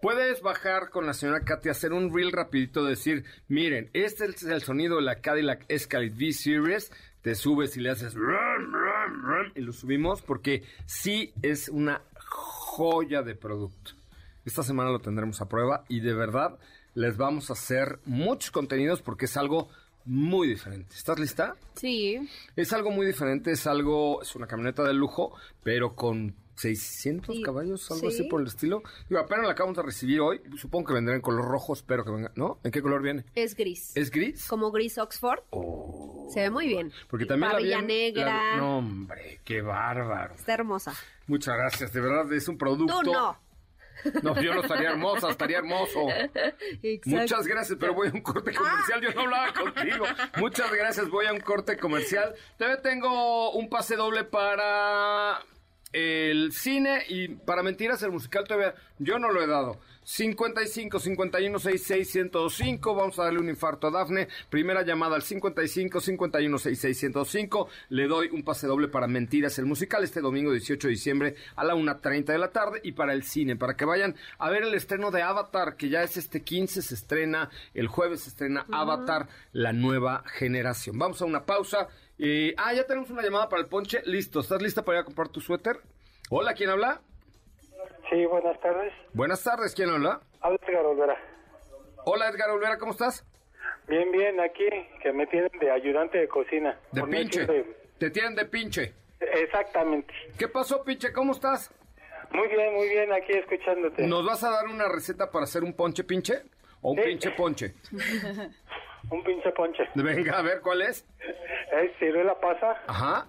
[0.00, 4.62] Puedes bajar con la señora Katy, hacer un reel rapidito, decir, miren, este es el
[4.62, 6.90] sonido de la Cadillac Escalade V Series.
[7.20, 8.16] Te subes y le haces
[9.54, 13.92] y lo subimos porque sí es una joya de producto.
[14.44, 16.58] Esta semana lo tendremos a prueba y de verdad
[16.94, 19.68] les vamos a hacer muchos contenidos porque es algo
[20.04, 20.94] muy diferente.
[20.96, 21.56] ¿Estás lista?
[21.74, 22.18] Sí.
[22.56, 27.42] Es algo muy diferente, es algo, es una camioneta de lujo, pero con 600 Sí,
[27.42, 28.14] caballos, algo sí.
[28.20, 28.82] así por el estilo.
[29.08, 32.10] Digo, apenas la acabamos de recibir hoy, supongo que vendrá en color rojo, espero que
[32.10, 32.58] venga, ¿no?
[32.62, 33.24] ¿En qué color viene?
[33.34, 33.92] Es gris.
[33.96, 34.46] ¿Es gris?
[34.48, 35.40] Como gris Oxford.
[36.32, 36.92] Se ve muy bien.
[37.08, 38.24] Porque también la Parrilla vi en- negra.
[38.26, 40.34] la- no, hombre, qué bárbaro.
[40.34, 40.94] Está hermosa.
[41.26, 43.00] Muchas gracias, de verdad, es un producto...
[43.02, 43.36] Tú no.
[44.22, 46.06] No, yo no estaría hermosa, estaría hermoso.
[47.04, 49.00] Muchas gracias, pero voy a un corte comercial.
[49.00, 50.04] Yo no hablaba contigo.
[50.38, 52.34] Muchas gracias, voy a un corte comercial.
[52.56, 55.40] Todavía tengo un pase doble para
[55.92, 59.78] el cine y para mentiras el musical todavía yo no lo he dado.
[60.04, 62.94] 55 51 66 105.
[62.94, 64.28] Vamos a darle un infarto a Dafne.
[64.50, 67.68] Primera llamada al 55 51 66 105.
[67.90, 71.64] Le doy un pase doble para Mentiras el musical este domingo 18 de diciembre a
[71.64, 74.74] la 1.30 de la tarde y para el cine, para que vayan a ver el
[74.74, 79.28] estreno de Avatar, que ya es este 15, se estrena, el jueves se estrena Avatar,
[79.52, 80.98] la nueva generación.
[80.98, 81.88] Vamos a una pausa.
[82.24, 84.00] Eh, ah, ya tenemos una llamada para el ponche.
[84.04, 85.80] Listo, ¿estás lista para ir a comprar tu suéter?
[86.30, 87.00] Hola, ¿quién habla?
[88.08, 88.92] Sí, buenas tardes.
[89.12, 90.20] Buenas tardes, ¿quién habla?
[90.40, 91.16] Habla Edgar Olvera.
[92.04, 93.24] Hola, Edgar Olvera, ¿cómo estás?
[93.88, 94.66] Bien, bien, aquí,
[95.02, 96.78] que me tienen de ayudante de cocina.
[96.92, 97.44] De pinche.
[97.98, 98.94] Te tienen de pinche.
[99.18, 100.14] Exactamente.
[100.38, 101.12] ¿Qué pasó, pinche?
[101.12, 101.72] ¿Cómo estás?
[102.30, 104.06] Muy bien, muy bien, aquí escuchándote.
[104.06, 106.42] ¿Nos vas a dar una receta para hacer un ponche pinche?
[106.82, 107.02] ¿O un Sí.
[107.04, 107.74] pinche ponche?
[109.10, 109.84] Un pinche ponche.
[109.94, 111.06] Venga, a ver, ¿cuál es?
[111.72, 113.26] Es ciruela pasa, Ajá.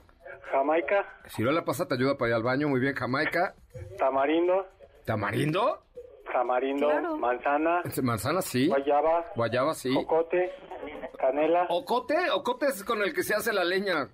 [0.52, 2.96] jamaica, Ciruela pasa te ayuda para ir al baño, muy bien.
[2.96, 3.56] Jamaica.
[3.98, 4.68] tamarindo,
[5.06, 5.80] ¿Tamarindo?
[6.32, 7.18] tamarindo, Claro.
[7.18, 8.68] manzana, Manzana, sí.
[8.68, 9.94] guayaba, Guayaba, sí.
[9.94, 10.52] jocote,
[11.20, 11.66] canela.
[11.70, 12.16] ¿Ocote?
[12.32, 14.10] ¿Ocote es con el que se hace la leña?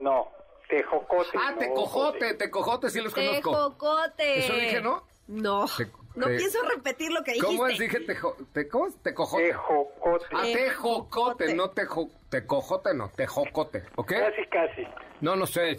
[0.00, 0.28] No,
[0.68, 1.30] tejocote.
[1.38, 3.50] Ah, no tecojote, tecojote, sí los conozco.
[3.52, 4.38] Tejocote.
[4.40, 5.04] ¿Eso dije, no?
[5.28, 5.64] No.
[5.76, 7.46] Te- no te- pienso repetir lo que dijiste.
[7.56, 7.78] ¿Cómo es?
[7.78, 8.96] Dije tejo, te, ¿cómo es?
[9.02, 9.46] Tecojote.
[9.48, 10.26] Tejocote.
[10.32, 11.54] Ah, tejocote, Tejocote.
[11.54, 14.12] no tejo, tecojote, no, tejocote, ¿ok?
[14.12, 14.86] Casi, casi.
[15.20, 15.76] No, no sé.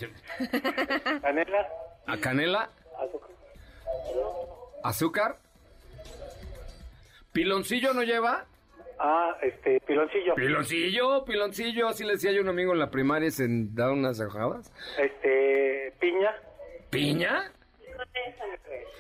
[1.22, 1.68] Canela,
[2.08, 2.70] ¿A canela?
[3.00, 3.30] azúcar.
[4.84, 5.38] ¿Azúcar?
[7.32, 8.46] ¿Piloncillo no lleva?
[9.00, 10.36] Ah, este, piloncillo.
[10.36, 14.20] Piloncillo, piloncillo, así le decía yo a un amigo en la primaria, se da unas
[14.20, 14.72] hojadas.
[15.00, 16.32] Este, piña
[16.90, 17.52] ¿Piña?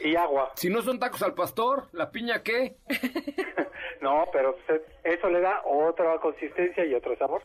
[0.04, 0.52] Y agua.
[0.56, 2.78] Si no son tacos al pastor, ¿la piña qué?
[4.02, 4.58] No, pero
[5.06, 7.42] eso le da otra consistencia y otro sabor.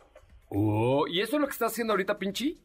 [0.49, 2.61] Oh, ¿y eso es lo que está haciendo ahorita, pinchi?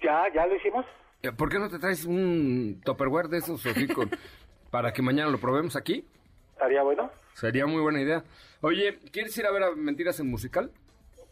[0.00, 0.86] Ya, ya lo hicimos.
[1.22, 4.08] Eh, ¿Por qué no te traes un topperware de esos así con-
[4.70, 6.06] para que mañana lo probemos aquí?
[6.52, 8.22] Estaría bueno, Sería muy buena idea.
[8.60, 10.70] Oye, ¿quieres ir a ver a Mentiras en Musical?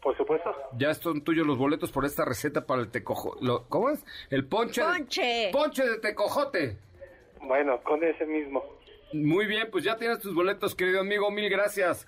[0.03, 0.53] Por supuesto.
[0.77, 3.37] Ya son tuyos los boletos por esta receta para el tecojo...
[3.41, 4.03] lo- ¿Cómo es?
[4.29, 4.81] El ponche.
[4.81, 5.49] de- Ponche.
[5.51, 6.77] ponche de tecojote.
[7.41, 8.63] Bueno, con ese mismo.
[9.13, 11.29] Muy bien, pues ya tienes tus boletos, querido amigo.
[11.31, 12.07] Mil gracias.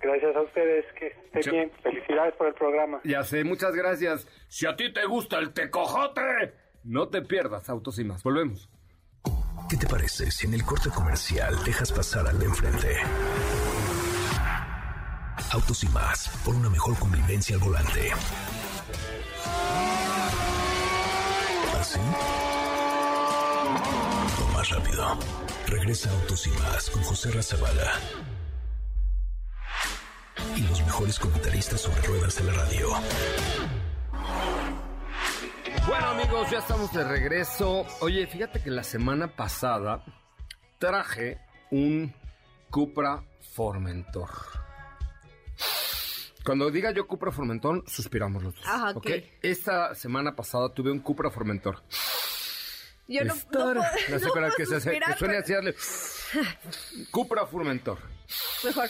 [0.00, 1.70] Gracias a ustedes, que esté Yo- bien.
[1.82, 3.00] Felicidades por el programa.
[3.04, 4.26] Ya sé, muchas gracias.
[4.48, 8.22] Si a ti te gusta el tecojote, No te pierdas Autos y más.
[8.22, 8.70] Volvemos.
[9.68, 12.88] ¿Qué te parece si en el corte comercial dejas pasar al de enfrente?
[15.52, 18.12] Autos y más, por una mejor convivencia al volante.
[21.80, 21.98] ¿Así?
[24.38, 25.18] O más rápido.
[25.66, 27.92] Regresa Autos y más con José Razabala.
[30.54, 32.88] Y los mejores comentaristas sobre ruedas de la radio.
[35.88, 37.84] Bueno amigos, ya estamos de regreso.
[38.00, 40.04] Oye, fíjate que la semana pasada
[40.78, 41.40] traje
[41.72, 42.14] un
[42.70, 44.69] Cupra Formentor.
[46.44, 48.64] Cuando diga yo Cupra Formentor, suspiramos los dos.
[48.66, 49.10] Ajá, ok.
[49.42, 51.82] Esta semana pasada tuve un Cupra Formentor.
[53.08, 53.74] Yo no, no Estar- puedo,
[54.08, 54.90] ¿No se no puedo que se hace?
[54.90, 55.74] suspirar, Que suene pero- así, darle.
[57.10, 57.98] Cupra Formentor.
[58.64, 58.84] Mejor.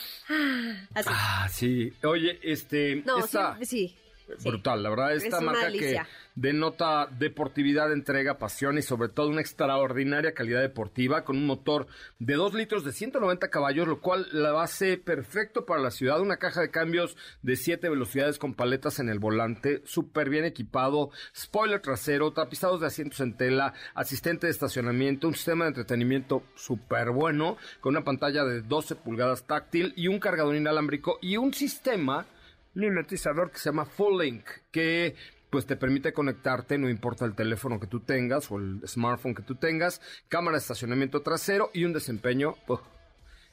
[0.95, 1.09] Así.
[1.11, 1.93] Ah, sí.
[2.05, 3.03] Oye, este.
[3.07, 3.99] no, esta, sí, sí.
[4.39, 4.49] Sí.
[4.49, 6.01] Brutal, la verdad, esta Es marca que
[6.35, 11.87] denota deportividad, entrega, pasión y sobre todo una extraordinaria calidad deportiva con un motor
[12.19, 16.39] de 2 litros de 190 caballos, lo cual la hace perfecto para la ciudad, una
[16.39, 21.81] caja de cambios de 7 velocidades con paletas en el volante, súper bien equipado, spoiler
[21.81, 27.57] trasero, tapizados de asientos en tela, asistente de estacionamiento, un sistema de entretenimiento súper bueno,
[27.81, 32.27] con una pantalla de 12 pulgadas táctil y un cargador inalámbrico y un sistema
[32.75, 35.15] mimetizador que se llama Full Link, que
[35.51, 39.43] pues te permite conectarte, no importa el teléfono que tú tengas o el smartphone que
[39.43, 42.55] tú tengas, cámara de estacionamiento trasero y un desempeño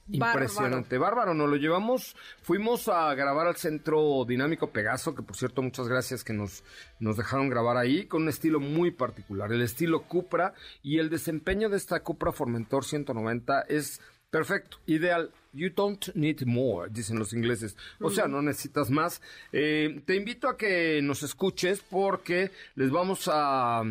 [0.08, 0.44] Bárbaro.
[0.44, 0.98] impresionante.
[0.98, 5.88] Bárbaro, nos lo llevamos, fuimos a grabar al Centro Dinámico Pegaso, que por cierto muchas
[5.88, 6.64] gracias que nos,
[7.00, 11.68] nos dejaron grabar ahí, con un estilo muy particular, el estilo Cupra y el desempeño
[11.68, 15.32] de esta Cupra Formentor 190 es perfecto, ideal.
[15.54, 17.76] You don't need more, dicen los ingleses.
[18.00, 19.22] O sea, no necesitas más.
[19.52, 23.82] Eh, te invito a que nos escuches porque les vamos a,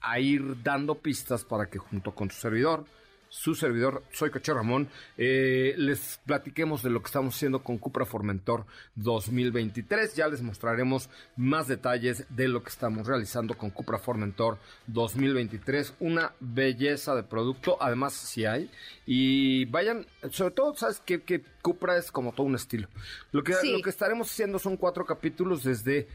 [0.00, 2.84] a ir dando pistas para que junto con su servidor,
[3.30, 8.04] su servidor, soy Coche Ramón, eh, les platiquemos de lo que estamos haciendo con Cupra
[8.06, 8.64] Formentor
[8.96, 10.14] 2023.
[10.14, 15.94] Ya les mostraremos más detalles de lo que estamos realizando con Cupra Formentor 2023.
[16.00, 18.70] Una belleza de producto, además sí hay.
[19.06, 22.88] Y vayan, sobre todo, sabes que, que Cupra es como todo un estilo.
[23.32, 23.72] Lo que, Sí.
[23.72, 26.08] lo que estaremos haciendo son cuatro capítulos desde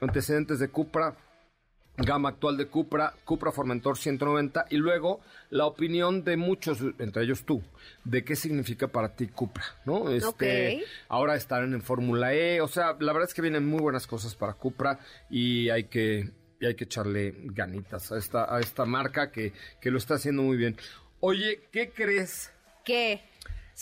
[0.00, 1.16] antecedentes de Cupra,
[1.98, 7.44] gama actual de Cupra, Cupra Formentor 190 y luego la opinión de muchos, entre ellos
[7.44, 7.62] tú,
[8.04, 10.10] de qué significa para ti Cupra, ¿no?
[10.10, 14.06] Este, ahora estarán en Fórmula E, o sea, la verdad es que vienen muy buenas
[14.06, 16.30] cosas para Cupra y hay que
[16.60, 20.42] y hay que echarle ganitas a esta a esta marca que que lo está haciendo
[20.42, 20.76] muy bien.
[21.20, 22.52] Oye, ¿qué crees?
[22.84, 23.22] ¿Qué?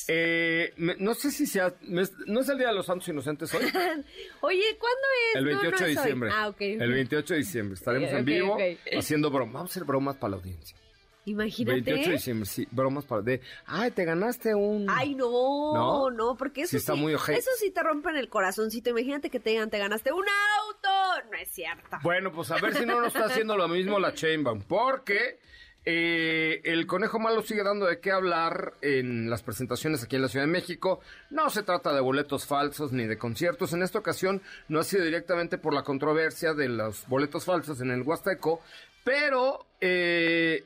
[0.09, 3.53] Eh, me- no sé si sea me- no es el día de los Santos Inocentes
[3.55, 3.63] hoy.
[4.41, 5.37] Oye, ¿cuándo es?
[5.37, 6.31] El No, no 28 de diciembre.
[6.33, 6.61] Ah, ok.
[6.61, 7.75] El 28 de diciembre.
[7.75, 8.59] Estaremos en vivo
[8.97, 9.55] haciendo bromas.
[9.55, 10.77] Vamos a hacer bromas para la audiencia.
[11.25, 11.81] Imagínate.
[11.81, 12.69] 28 de diciembre, sí.
[12.71, 13.41] Bromas para de.
[13.67, 14.87] Ay, te ganaste un.
[14.89, 15.29] Ay, no,
[15.75, 16.11] ¿No?
[16.11, 17.39] no, porque eso Sí está muy ojete.
[17.41, 18.91] eso sí te rompen el corazoncito.
[18.91, 21.27] Imagínate que te digan, te ganaste un auto.
[21.33, 21.97] No es cierto.
[22.05, 24.63] Bueno, pues a ver si no nos está haciendo lo mismo la Chainbaum.
[24.63, 25.41] Porque
[25.89, 30.29] eh, el conejo malo sigue dando de qué hablar en las presentaciones aquí en la
[30.29, 31.01] Ciudad de México.
[31.31, 33.73] No se trata de boletos falsos ni de conciertos.
[33.73, 37.93] En esta ocasión no ha sido directamente por la controversia de los boletos falsos en
[37.93, 38.61] el Huasteco.
[39.05, 40.65] Pero eh,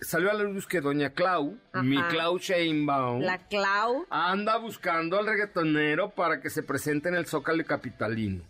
[0.00, 1.82] salió a la luz que Doña Clau, Ajá.
[1.82, 4.04] mi Clau Chainbaum, La Clau.
[4.10, 8.42] anda buscando al reggaetonero para que se presente en el Zócalo Capitalino.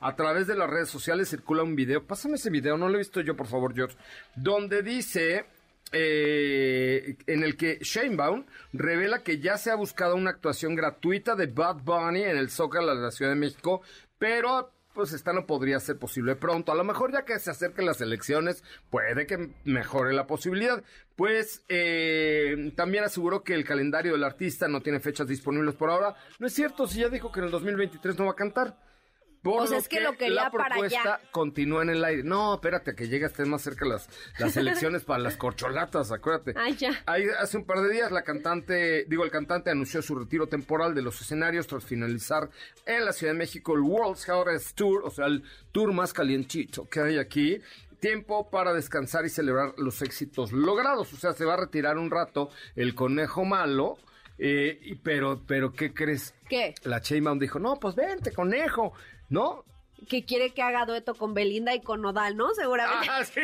[0.00, 2.98] A través de las redes sociales circula un video, pásame ese video, no lo he
[2.98, 3.96] visto yo, por favor, George,
[4.34, 5.44] donde dice
[5.92, 11.48] eh, en el que Shanebaum revela que ya se ha buscado una actuación gratuita de
[11.48, 13.82] Bad Bunny en el Zócalo de la Ciudad de México,
[14.18, 16.72] pero pues esta no podría ser posible pronto.
[16.72, 20.82] A lo mejor ya que se acerquen las elecciones, puede que mejore la posibilidad.
[21.14, 26.16] Pues eh, también aseguró que el calendario del artista no tiene fechas disponibles por ahora.
[26.38, 28.89] No es cierto, si ya dijo que en el 2023 no va a cantar.
[29.42, 31.20] Por O sea, es que lo quería la para propuesta allá.
[31.30, 32.22] continúa en el aire.
[32.24, 36.52] No, espérate, que llegue estén más cerca las, las elecciones para las corcholatas, acuérdate.
[36.56, 37.02] Ay, ya.
[37.06, 40.94] Ahí, hace un par de días la cantante, digo, el cantante anunció su retiro temporal
[40.94, 42.50] de los escenarios tras finalizar
[42.84, 46.86] en la Ciudad de México el World's Hottest Tour, o sea, el tour más calientito
[46.88, 47.60] que hay aquí.
[47.98, 51.12] Tiempo para descansar y celebrar los éxitos logrados.
[51.12, 53.96] O sea, se va a retirar un rato el conejo malo.
[54.38, 56.34] eh, pero, pero, ¿qué crees?
[56.48, 56.74] ¿Qué?
[56.84, 58.94] La Chainbaum dijo, no, pues vente, conejo,
[59.30, 59.64] ¿no?
[60.08, 62.52] Que quiere que haga dueto con Belinda y con Nodal, ¿no?
[62.54, 63.06] Seguramente.
[63.10, 63.40] Ah, sí.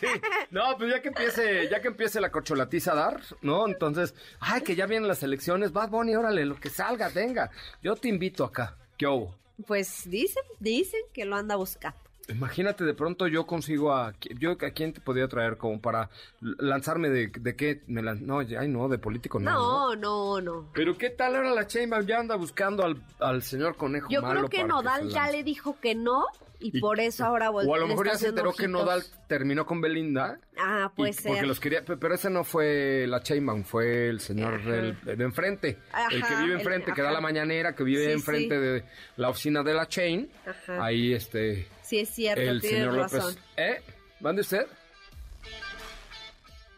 [0.00, 0.06] sí.
[0.50, 3.66] No, pues ya que empiece, ya que empiece la corcholatiza a dar, ¿no?
[3.66, 7.50] Entonces, ay, que ya vienen las elecciones, Bad Bunny, órale, lo que salga, venga.
[7.82, 8.76] Yo te invito acá.
[8.98, 9.34] ¿Qué hubo?
[9.66, 11.98] Pues dicen, dicen que lo anda buscando.
[12.30, 14.14] Imagínate, de pronto yo consigo a...
[14.38, 17.82] Yo, ¿A quién te podría traer como para lanzarme de, de qué?
[17.86, 19.50] Me lan- no, ay, no, de político no.
[19.50, 20.70] No, no, no.
[20.74, 24.48] Pero ¿qué tal ahora la Sheinbaum ya anda buscando al, al señor Conejo Yo Malo
[24.48, 26.24] creo que Nodal se ya le dijo que no
[26.62, 27.70] y, Y- por eso ahora volvió.
[27.70, 30.38] O a lo mejor ya se enteró que Nodal terminó con Belinda.
[30.58, 31.32] Ah, puede y- ser.
[31.32, 35.24] Porque los quería, pe- pero ese no fue la Sheinbaum, fue el señor del, de
[35.24, 35.78] enfrente.
[36.10, 37.14] el que Ajá, vive el- enfrente, que da ajá.
[37.14, 38.60] la mañanera, que vive Sí, enfrente sí.
[38.60, 38.84] de
[39.16, 40.30] la oficina de la Chain.
[40.46, 40.84] Ajá.
[40.84, 41.66] Ahí este...
[41.90, 43.20] Sí, es cierto, el tienes señor razón.
[43.20, 43.38] López.
[43.56, 43.82] ¿Eh?
[44.20, 44.64] ¿Mande usted?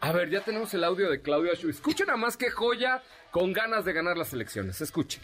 [0.01, 1.69] A ver, ya tenemos el audio de Claudia Schu.
[1.69, 4.81] Escuchen nada más que joya con ganas de ganar las elecciones.
[4.81, 5.23] Escuchen.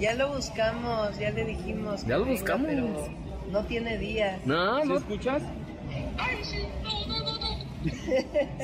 [0.00, 2.04] Ya lo buscamos, ya le dijimos.
[2.04, 2.66] Ya lo venga, buscamos.
[2.66, 3.08] Pero
[3.52, 4.44] no tiene días.
[4.44, 5.42] No, ¿no escuchas?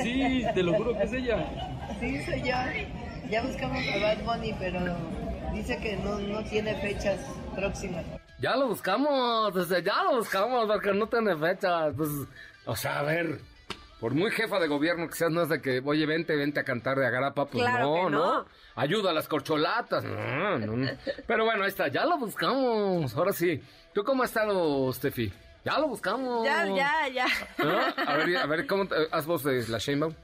[0.03, 1.45] Sí, te lo juro que es ella.
[2.01, 2.55] Sí, soy yo.
[3.31, 4.81] Ya buscamos a Bad Bunny, pero
[5.53, 7.21] dice que no, no tiene fechas
[7.55, 8.05] próximas.
[8.41, 11.91] Ya lo buscamos, desde ya lo buscamos, porque no tiene fecha.
[11.97, 12.09] Pues,
[12.67, 13.41] o sea, a ver,
[14.01, 16.65] por muy jefa de gobierno que seas, no es de que, oye, vente, vente a
[16.65, 18.19] cantar de agarapa, pues Claro no, no.
[18.43, 18.47] no.
[18.77, 20.89] Ayuda a las corcholatas, no, no, no.
[21.27, 23.61] Pero bueno, ahí está, ya lo buscamos, ahora sí.
[23.93, 25.33] ¿Tú cómo has estado, Steffi?
[25.65, 26.45] Ya lo buscamos.
[26.45, 27.27] Ya, ya, ya.
[28.07, 30.15] A ver, a ver, ¿cómo te- haz voz de la Sheinbaum?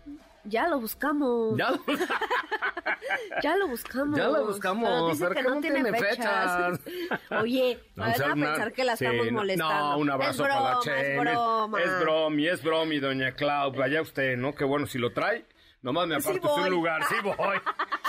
[0.44, 1.56] Ya lo buscamos.
[1.56, 1.80] Ya lo,
[3.42, 4.16] Ya lo buscamos.
[4.18, 6.80] ya lo buscamos, Pero dice que no, no tiene tiene fechas.
[7.42, 9.74] Oye, No, van a una- pensar que la sí, estamos molestando.
[9.74, 10.94] No, un abrazo es para la Chen.
[10.98, 11.80] Es broma.
[11.82, 13.72] Es, bromi, es bromi, doña Clau.
[13.72, 14.54] Vaya usted, ¿no?
[14.54, 15.46] Qué bueno, si lo trae,
[15.82, 16.64] nomás me Sí aparto de voy.
[16.64, 17.02] un lugar.
[17.04, 17.58] Sí voy.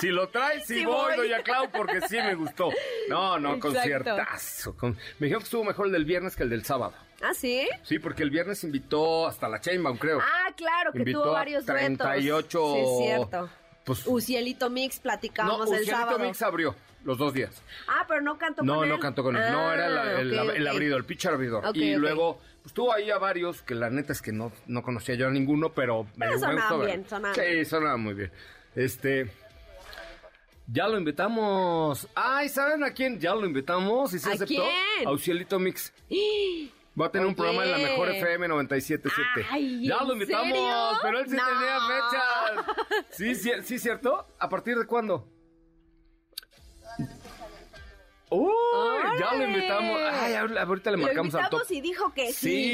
[0.02, 1.30] Si lo trae, sí, Sí voy, voy.
[1.30, 2.70] doña Clau, porque sí me gustó.
[3.10, 3.74] No, no, Exacto.
[3.76, 4.76] conciertazo.
[4.78, 4.92] Con...
[5.20, 6.94] Me dijeron que estuvo mejor el del viernes que el del sábado.
[7.22, 7.68] ¿Ah, sí?
[7.84, 10.20] Sí, porque el viernes invitó hasta la Chainbaum, creo.
[10.22, 12.98] Ah, claro, que Invitó tuvo a varios 38 duetos.
[12.98, 13.50] Sí, cierto.
[13.86, 16.20] Pues, Ucielito Mix no, platicábamos el Ucielito sábado.
[16.20, 17.62] Mix abrió los dos días.
[17.88, 18.90] Ah, pero no cantó No, con él.
[18.90, 19.52] no cantó con él.
[19.52, 21.64] no, era la- el, Ah, ok, el abridor, el pitcher abridor.
[21.78, 25.16] Y luego, pues tuvo ahí a varios que la neta es que no, no conocía
[25.16, 28.32] yo a ninguno, pero Pero me sonaban gustó bien, sonaban Sí, sonaban muy bien.
[28.76, 29.32] Este.
[30.68, 32.08] Ya lo invitamos.
[32.16, 33.20] Ay, ¿saben a quién?
[33.20, 34.48] Ya lo invitamos y se ¿A aceptó.
[34.56, 35.08] quién?
[35.08, 35.94] A Ucielito Mix.
[37.00, 39.46] Va a tener un programa en la mejor FM 97.7.
[39.52, 40.98] Ay, Ya ¿en lo invitamos, serio?
[41.02, 41.44] pero él sí No.
[41.46, 43.08] tenía fechas.
[43.10, 44.28] Sí, sí, sí, ¿cierto?
[44.40, 45.28] ¿A partir de cuándo?
[48.30, 48.52] Uy,
[49.20, 50.02] ya lo invitamos.
[50.12, 51.62] Ay, ahor- ahorita le Lo marcamos al top.
[51.62, 52.34] invitamos y dijo que sí.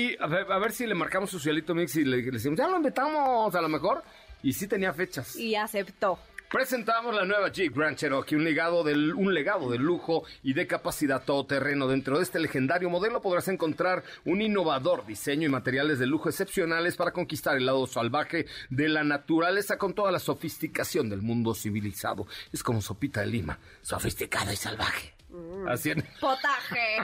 [0.10, 2.58] Sí, a ver, a ver si le marcamos su cielito mix y le, le decimos,
[2.58, 4.04] ya lo invitamos a lo mejor.
[4.44, 5.36] Y sí tenía fechas.
[5.36, 6.18] Y aceptó.
[6.52, 10.68] Presentamos la nueva Jeep Grand Cherokee, un legado, del, un legado de lujo y de
[10.68, 11.88] capacidad todoterreno.
[11.88, 16.98] Dentro de este legendario modelo podrás encontrar un innovador diseño y materiales de lujo excepcionales
[16.98, 22.28] para conquistar el lado salvaje de la naturaleza con toda la sofisticación del mundo civilizado.
[22.52, 25.21] Es como sopita de lima, sofisticado y salvaje.
[25.68, 26.04] Así en...
[26.20, 26.98] Potaje.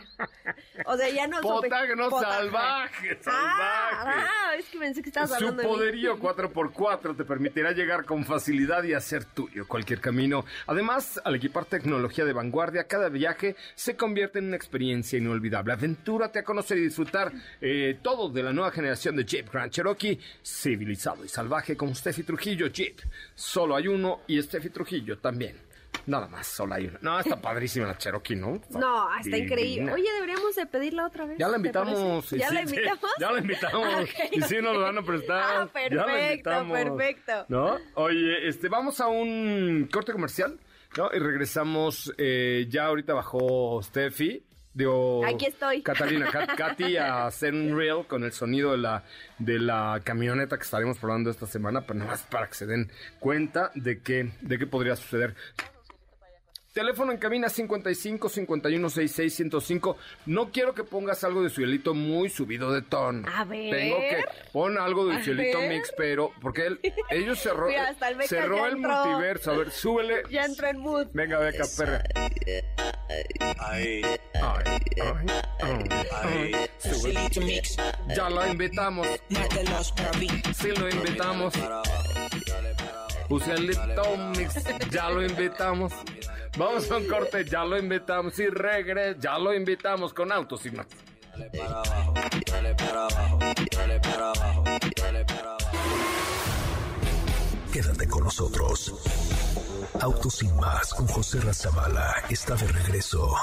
[0.85, 2.33] O sea, ya no supe- Potaje, no Potaje.
[2.33, 4.29] salvaje, Ah, salvaje.
[4.29, 5.73] ah, es que pensé que estabas Su hablando de mí.
[5.73, 10.45] poderío 4x4 te permitirá llegar con facilidad y hacer tuyo cualquier camino.
[10.65, 15.73] Además, al equipar tecnología de vanguardia, cada viaje se convierte en una experiencia inolvidable.
[15.73, 20.19] Aventúrate a conocer y disfrutar eh, todo de la nueva generación de Jeep Grand Cherokee,
[20.43, 22.99] civilizado y salvaje como Steffi Trujillo Jeep.
[23.35, 25.66] Solo hay uno y Steffi Trujillo también.
[26.05, 26.99] Nada más, solo hay uno.
[27.01, 28.61] No, está padrísima la Cherokee, ¿no?
[28.69, 29.37] No, está Divina.
[29.45, 29.93] increíble.
[29.93, 31.37] Oye, deberíamos de pedirla otra vez.
[31.37, 32.29] Ya la ¿te invitamos.
[32.31, 33.11] ¿Ya sí, la sí, invitamos?
[33.19, 34.09] ya la invitamos.
[34.31, 34.85] Y sí nos lo ok.
[34.85, 35.43] van a prestar.
[35.43, 36.77] Ah, Ya la perfecto, invitamos.
[36.79, 37.45] perfecto.
[37.49, 37.77] ¿No?
[37.95, 40.59] Oye, este, vamos a un corte comercial,
[40.97, 41.09] ¿no?
[41.13, 44.43] Y regresamos, eh, ya ahorita bajó Steffi.
[44.73, 45.81] Digo, Aquí estoy.
[45.81, 49.03] Catalina, Kat- Katy a hacer un reel con el sonido de la,
[49.39, 52.91] de la camioneta que estaremos probando esta semana, pero nada más para que se den
[53.19, 55.33] cuenta de que, de qué podría suceder.
[56.77, 59.97] Teléfono en cabina 55 51 66 105.
[60.27, 63.27] No quiero que pongas algo de Cielito muy subido de tono.
[63.33, 63.71] A ver.
[63.75, 65.69] Tengo que pon algo de Cielito ver.
[65.69, 69.05] Mix, pero porque él, ellos cerró, Mira, hasta el Beca cerró ya el entró.
[69.05, 69.51] multiverso.
[69.51, 70.21] A ver, súbele.
[70.29, 71.07] Ya entró en mood.
[71.13, 72.03] Venga, beca, perra.
[73.59, 74.03] Ay,
[74.35, 76.67] Ay, ay.
[78.15, 79.07] Ya lo invitamos.
[80.55, 81.53] Sí lo invitamos.
[83.29, 85.93] Mix, ya lo invitamos.
[86.57, 88.37] Vamos a un corte, ya lo invitamos.
[88.39, 90.87] Y regres, ya lo invitamos con autos y más.
[97.71, 98.93] Quédate con nosotros.
[100.01, 100.43] Autos
[100.95, 103.35] con José Razabala está de regreso.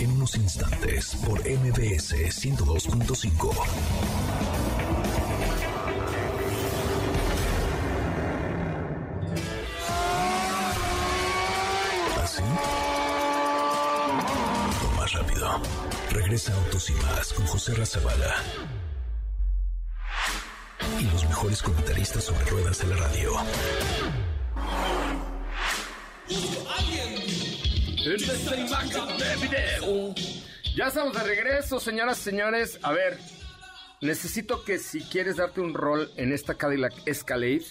[0.00, 4.65] En unos instantes por MBS 102.5.
[15.46, 15.54] ¿Así?
[15.54, 15.62] O más rápido.
[15.62, 15.86] rápido.
[16.10, 18.34] Regresa Autos y Más con José Razabala.
[21.00, 23.32] Y los mejores comentaristas sobre ruedas de la radio.
[30.76, 32.78] Ya estamos de regreso, señoras y señores.
[32.82, 33.18] A ver,
[34.00, 37.64] necesito que si quieres darte un rol en esta Cadillac Escalade,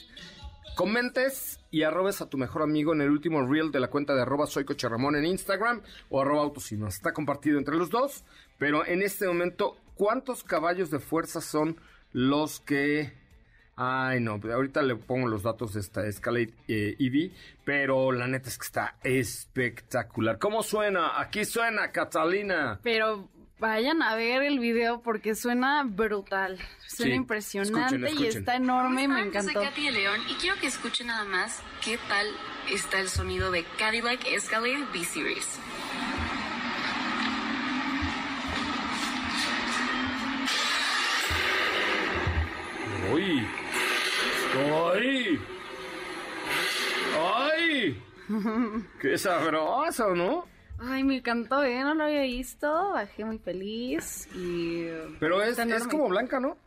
[0.75, 4.21] comentes y arrobes a tu mejor amigo en el último reel de la cuenta de
[4.21, 6.95] arroba soy Coche en Instagram o arroba autosinos.
[6.95, 8.23] Está compartido entre los dos,
[8.57, 11.77] pero en este momento, ¿cuántos caballos de fuerza son
[12.11, 13.13] los que...
[13.77, 17.31] Ay, no, pues ahorita le pongo los datos de esta Escalade eh, EV,
[17.65, 20.39] pero la neta es que está espectacular.
[20.39, 21.19] ¿Cómo suena?
[21.19, 22.79] Aquí suena, Catalina.
[22.81, 23.27] Pero
[23.59, 26.57] vayan a ver el video porque suena brutal.
[26.87, 29.61] Suena Sí, impresionante escuchen, y está enorme, me Yo soy encantó.
[29.61, 32.27] Katy de León y quiero que escuchen nada más qué tal
[32.71, 35.59] está el sonido de Cadillac Escalade B-Series.
[43.13, 43.47] ¡Uy!
[44.93, 45.39] ¡Ay!
[47.17, 48.03] ¡Ay!
[49.01, 50.45] ¡Qué sabroso, ¿no?
[50.79, 51.79] Ay, me encantó, ¿eh?
[51.81, 52.91] No lo había visto.
[52.91, 54.85] Bajé muy feliz y...
[55.19, 56.57] Pero es, es como blanca, ¿no?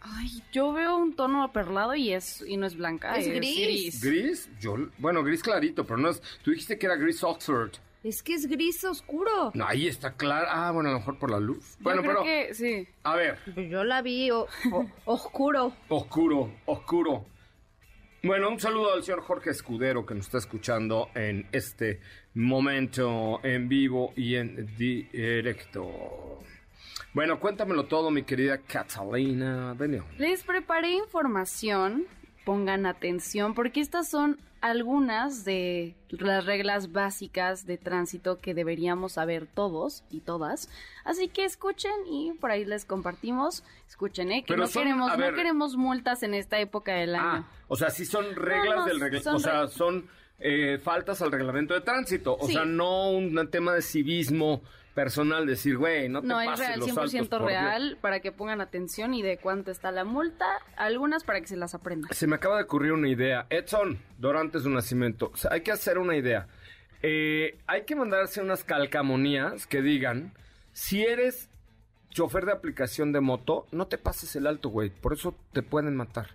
[0.00, 4.04] Ay, yo veo un tono aperlado y es y no es blanca, Es es, gris.
[4.04, 4.50] ¿Gris?
[4.60, 6.20] Yo, bueno, gris clarito, pero no es...
[6.42, 7.72] Tú dijiste que era gris Oxford.
[8.04, 9.50] Es que es gris oscuro.
[9.54, 10.46] No, ahí está claro.
[10.48, 11.76] Ah, bueno, a lo mejor por la luz.
[11.78, 12.24] Yo Bueno, creo pero...
[12.24, 12.86] que sí.
[13.02, 15.72] A ver, Pues Yo la vi o- o- oscuro.
[15.88, 17.24] oscuro, oscuro.
[18.26, 22.00] Bueno, un saludo al señor Jorge Escudero que nos está escuchando en este
[22.34, 26.40] momento en vivo y en directo.
[27.14, 30.02] Bueno, cuéntamelo todo, mi querida Catalina de.
[30.18, 32.04] Les preparé información,
[32.44, 39.46] pongan atención, porque estas son algunas de las reglas básicas de tránsito que deberíamos saber
[39.46, 40.68] todos y todas.
[41.04, 43.64] Así que escuchen y por ahí les compartimos.
[43.88, 44.42] Escuchen, ¿eh?
[44.42, 47.44] Que Pero no, son- queremos, no ver- queremos multas en esta época del año.
[47.48, 51.22] Ah, o sea, sí son reglas No, no, del reglamento, o sea, son eh, faltas
[51.22, 52.52] al reglamento de tránsito, o Sí.
[52.52, 54.60] sea, no un tema de civismo
[54.96, 57.60] personal, decir, güey, no te No, es real, los 100% saltos, por Dios".
[57.60, 60.46] real, para que pongan atención y de cuánto está la multa.
[60.76, 62.12] Algunas para que se las aprendan.
[62.14, 63.46] Se me acaba de ocurrir una idea.
[63.50, 65.30] Edson, Dorantes de Nacimiento.
[65.34, 66.48] O sea, hay que hacer una idea.
[67.02, 70.32] Eh, hay que mandarse unas calcamonías que digan,
[70.72, 71.50] si eres
[72.08, 74.88] chofer de aplicación de moto, no te pases el alto, güey.
[74.88, 76.28] Por eso te pueden matar.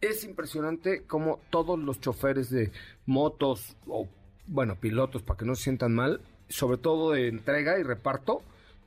[0.00, 2.72] Es impresionante cómo todos los choferes de
[3.06, 4.08] motos, o
[4.48, 6.20] bueno, pilotos, para que no se sientan mal,
[6.54, 8.42] sobre todo de entrega y reparto,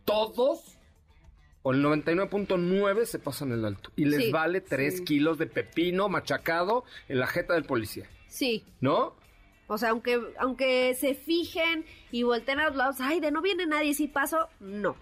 [0.06, 0.78] todos
[1.64, 3.92] o el 99.9 se pasan el alto.
[3.98, 5.04] Y les Sí, vale 3 sí.
[5.04, 8.10] kilos de pepino machacado en la jeta del policía.
[8.30, 8.64] Sí.
[8.80, 9.16] ¿No?
[9.68, 13.66] O sea, aunque, aunque se fijen y volteen a los lados, ay, de no viene
[13.66, 14.96] nadie, si paso, no.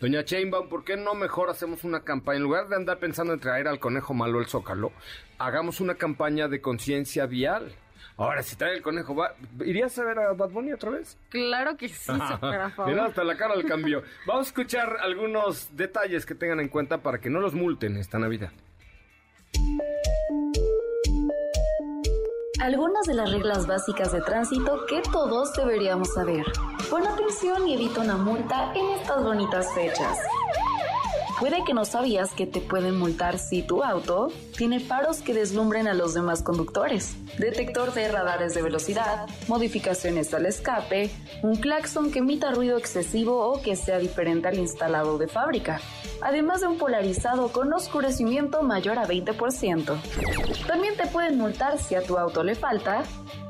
[0.00, 2.38] Doña Chainbaum, ¿por qué no mejor hacemos una campaña?
[2.38, 4.90] En lugar de andar pensando en traer al conejo malo el zócalo,
[5.38, 7.72] hagamos una campaña de conciencia vial.
[8.20, 11.16] Ahora, si trae el conejo, va- ¿irías a ver a Bad Bunny otra vez?
[11.30, 12.86] Claro que sí, a favor.
[12.92, 14.02] Mira, hasta la cara del cambio.
[14.26, 18.18] Vamos a escuchar algunos detalles que tengan en cuenta para que no los multen esta
[18.18, 18.50] Navidad.
[22.60, 26.44] Algunas de las reglas básicas de tránsito que todos deberíamos saber.
[26.90, 30.18] Pon atención y evita una multa en estas bonitas fechas.
[31.40, 34.28] Puede que no sabías que te pueden multar si tu auto
[34.58, 40.44] tiene faros que deslumbren a los demás conductores, detector de radares de velocidad, modificaciones al
[40.44, 41.10] escape,
[41.42, 45.80] un claxon que emita ruido excesivo o que sea diferente al instalado de fábrica,
[46.20, 50.66] además de un polarizado con oscurecimiento mayor a 20%.
[50.66, 53.02] También te pueden multar si a tu auto le falta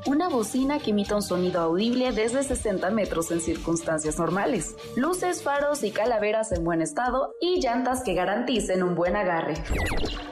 [0.05, 5.83] una bocina que emita un sonido audible desde 60 metros en circunstancias normales, luces, faros
[5.83, 9.55] y calaveras en buen estado y llantas que garanticen un buen agarre.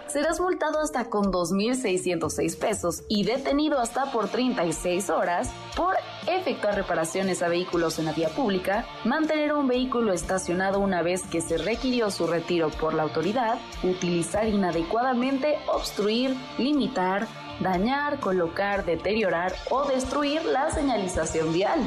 [0.08, 5.96] Serás multado hasta con 2.606 pesos y detenido hasta por 36 horas por
[6.28, 11.42] efectuar reparaciones a vehículos en la vía pública, mantener un vehículo estacionado una vez que
[11.42, 17.28] se requirió su retiro por la autoridad, utilizar inadecuadamente, obstruir, limitar,
[17.60, 21.80] dañar, colocar, deteriorar o destruir la señalización vial.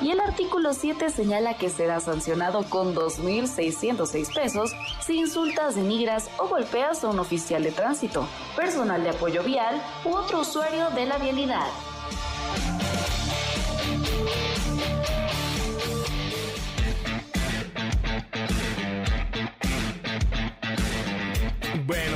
[0.00, 6.48] Y el artículo 7 señala que será sancionado con 2.606 pesos si insultas, denigras o
[6.48, 8.26] golpeas a un oficial de tránsito,
[8.56, 11.66] personal de apoyo vial u otro usuario de la vialidad.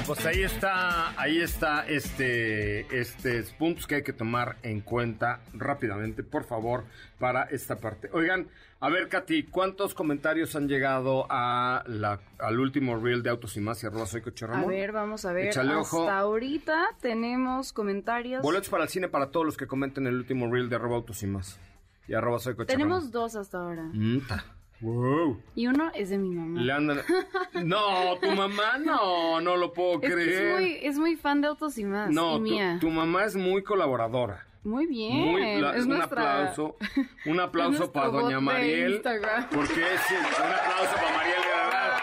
[0.03, 5.41] Bueno, pues ahí está, ahí está este, este puntos que hay que tomar en cuenta
[5.53, 6.85] rápidamente, por favor,
[7.21, 8.11] para esta parte.
[8.13, 8.49] Oigan,
[8.81, 13.61] a ver, Katy, ¿cuántos comentarios han llegado a la, al último reel de Autos y
[13.61, 15.47] Más y arroba soy Coche A ver, vamos a ver.
[15.47, 16.01] Échale ojo.
[16.01, 18.43] Hasta ahorita tenemos comentarios.
[18.43, 21.23] Boletos para el cine para todos los que comenten el último reel de arroba Autos
[21.23, 21.61] y Más
[22.09, 23.85] y arroba soy Coche Tenemos dos hasta ahora.
[23.93, 24.45] Mm, ta.
[24.83, 25.41] Wow.
[25.55, 26.61] Y uno es de mi mamá.
[27.65, 30.29] No, tu mamá no, no lo puedo Es, creer.
[30.29, 32.11] es, muy, es muy fan de autos y más.
[32.11, 32.79] no, y tu, mía.
[32.81, 34.47] tu mamá es muy colaboradora.
[34.65, 35.17] Muy bien.
[35.19, 36.77] Muy, es un nuestra- aplauso,
[37.27, 39.49] un aplauso para doña Mariel, Instagram.
[39.51, 41.99] porque es un aplauso para Mariel de verdad.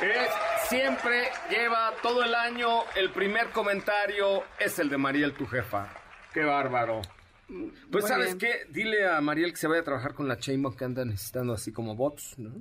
[0.00, 5.88] Es siempre lleva todo el año el primer comentario es el de Mariel tu jefa.
[6.34, 7.00] Qué bárbaro.
[7.48, 8.38] Pues Muy sabes bien.
[8.38, 11.54] qué, dile a Mariel que se vaya a trabajar con la Chainbox que anda necesitando
[11.54, 12.52] así como bots, ¿no?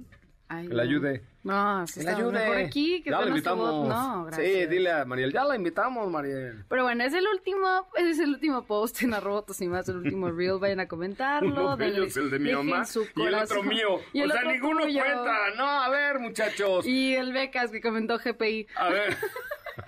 [0.49, 1.25] Ay, Que la ayude.
[1.43, 2.63] No, si Que la ayude.
[2.63, 3.89] aquí, que ya la nuestro invitamos.
[3.89, 4.47] No, gracias.
[4.47, 6.63] sí, dile a Mariel, ya la invitamos, Mariel.
[6.69, 9.97] Pero bueno, es el último, es el último post en arroba autos y más, el
[9.97, 11.49] último reel, vayan a comentarlo.
[11.49, 12.83] Uno de denle- ellos, el de mi mamá,
[13.17, 13.99] y el otro mío.
[14.13, 14.99] Y el o sea, otro ninguno tuyo.
[15.01, 15.35] cuenta.
[15.57, 16.87] No, a ver, muchachos.
[16.87, 18.67] Y el becas que comentó GPI.
[18.77, 19.17] A ver.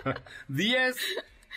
[0.50, 0.97] 10.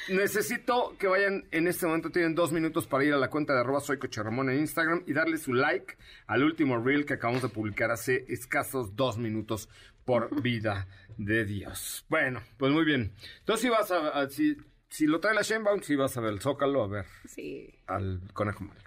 [0.09, 3.61] Necesito que vayan en este momento, tienen dos minutos para ir a la cuenta de
[3.61, 7.49] arroba soy Ramón en Instagram y darle su like al último reel que acabamos de
[7.49, 9.68] publicar hace escasos dos minutos
[10.05, 10.86] por vida
[11.18, 12.05] de Dios.
[12.09, 13.12] Bueno, pues muy bien.
[13.40, 14.57] Entonces si vas a, a- si,
[14.88, 18.20] si lo trae la Shenbaum, si vas a ver el Zócalo, a ver Sí, al
[18.32, 18.80] Conejo Malo.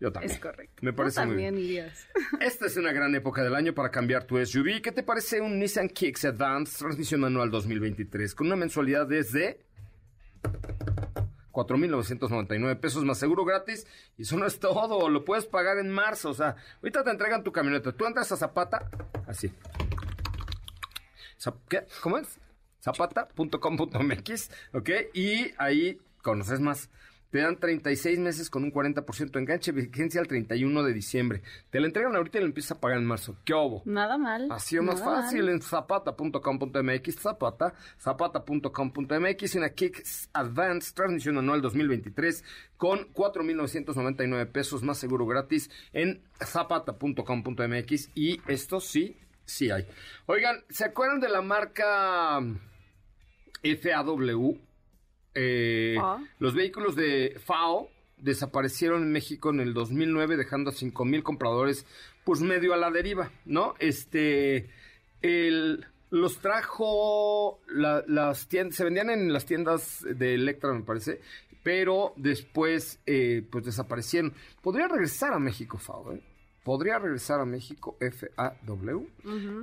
[0.00, 0.32] Yo también.
[0.32, 0.76] es correcto.
[0.80, 1.64] Me parece muy también bien.
[1.66, 2.08] irías.
[2.40, 4.80] Esta es una gran época del año para cambiar tu SUV.
[4.80, 9.60] ¿Qué te parece un Nissan Kicks Advance transmisión manual 2023 con una mensualidad desde
[11.52, 13.86] 4.999 pesos más seguro gratis?
[14.16, 16.30] Y eso no es todo, lo puedes pagar en marzo.
[16.30, 17.92] O sea, ahorita te entregan tu camioneta.
[17.92, 18.88] Tú entras a Zapata,
[19.26, 19.52] así.
[21.68, 21.86] ¿Qué?
[22.02, 22.38] ¿Cómo es?
[22.82, 24.90] Zapata.com.mx, ¿ok?
[25.14, 26.90] Y ahí conoces más.
[27.30, 31.42] Te dan 36 meses con un 40% de enganche, vigencia al 31 de diciembre.
[31.70, 33.36] Te la entregan ahorita y la empiezas a pagar en marzo.
[33.44, 33.82] ¿Qué obo?
[33.84, 34.50] Nada mal.
[34.50, 35.54] Así es más fácil mal.
[35.54, 42.44] en zapata.com.mx, zapata, zapata.com.mx, una Kicks Advance, transmisión anual 2023
[42.76, 49.86] con 4.999 pesos más seguro gratis en zapata.com.mx y esto sí, sí hay.
[50.26, 52.40] Oigan, ¿se acuerdan de la marca
[53.62, 54.69] FAW?
[55.34, 56.18] Eh, Ah.
[56.38, 61.86] Los vehículos de FAO desaparecieron en México en el 2009 dejando a 5 mil compradores
[62.24, 63.74] pues medio a la deriva, ¿no?
[63.78, 64.68] Este,
[65.22, 71.20] el, los trajo la- las tiendas, se vendían en las tiendas de Electra me parece,
[71.62, 74.34] pero después eh, pues desaparecieron.
[74.62, 76.20] Podría regresar a México FAO, ¿eh?
[76.62, 79.08] Podría regresar a México FAW.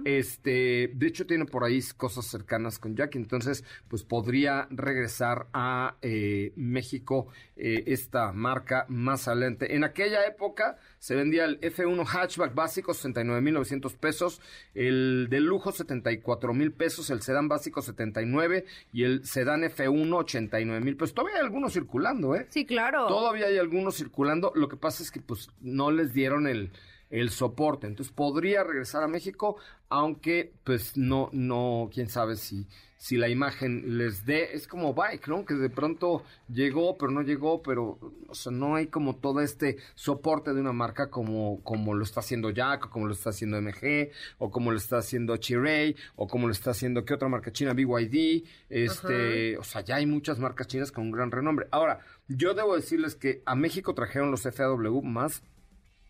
[0.04, 5.98] Este, de hecho tiene por ahí cosas cercanas con Jackie, entonces pues podría regresar a
[6.02, 9.76] eh, México eh, esta marca más adelante.
[9.76, 14.42] En aquella época se vendía el F1 hatchback básico 69.900 pesos,
[14.74, 20.84] el de lujo 74 mil pesos, el sedán básico 79 y el sedán F1 89
[20.84, 21.14] mil pesos.
[21.14, 22.48] Todavía hay algunos circulando, ¿eh?
[22.50, 23.08] Sí, claro.
[23.08, 24.52] Todavía hay algunos circulando.
[24.56, 26.72] Lo que pasa es que pues no les dieron el,
[27.10, 27.88] el soporte.
[27.88, 29.58] Entonces podría regresar a México,
[29.90, 34.54] aunque pues no, no, quién sabe si, si la imagen les dé.
[34.54, 35.46] Es como Bike, ¿no?
[35.46, 37.98] Que de pronto llegó, pero no llegó, pero,
[38.28, 42.20] o sea, no hay como todo este soporte de una marca como, como lo está
[42.20, 46.28] haciendo Jack, o como lo está haciendo MG, o como lo está haciendo Chiray, o
[46.28, 47.74] como lo está haciendo, ¿qué otra marca china?
[47.74, 51.68] BYD, este, o sea, ya hay muchas marcas chinas con un gran renombre.
[51.72, 55.42] Ahora, yo debo decirles que a México trajeron los FAW más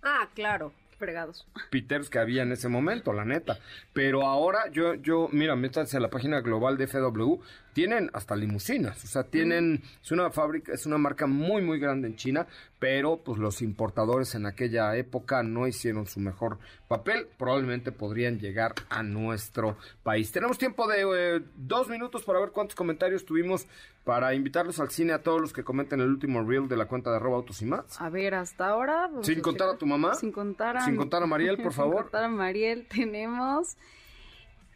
[0.04, 0.72] Ah, claro.
[0.98, 1.46] Fregados.
[1.70, 3.60] Peters que había en ese momento, la neta.
[3.94, 7.40] Pero ahora yo, yo, mira, métanse a la página global de FW,
[7.74, 12.08] tienen hasta limusinas, o sea, tienen, es una fábrica, es una marca muy, muy grande
[12.08, 12.48] en China,
[12.80, 18.74] pero pues los importadores en aquella época no hicieron su mejor papel, probablemente podrían llegar
[18.90, 20.32] a nuestro país.
[20.32, 21.02] Tenemos tiempo de
[21.38, 23.66] eh, dos minutos para ver cuántos comentarios tuvimos
[24.04, 27.10] para invitarlos al cine a todos los que comenten el último reel de la cuenta
[27.10, 28.00] de arroba autos y más.
[28.00, 29.08] A ver, hasta ahora.
[29.08, 30.14] vamos Sin contar a tu mamá.
[30.16, 31.96] Sin contar a, Sin contar a Mariel, por favor.
[31.96, 33.76] Sin contar a Mariel, tenemos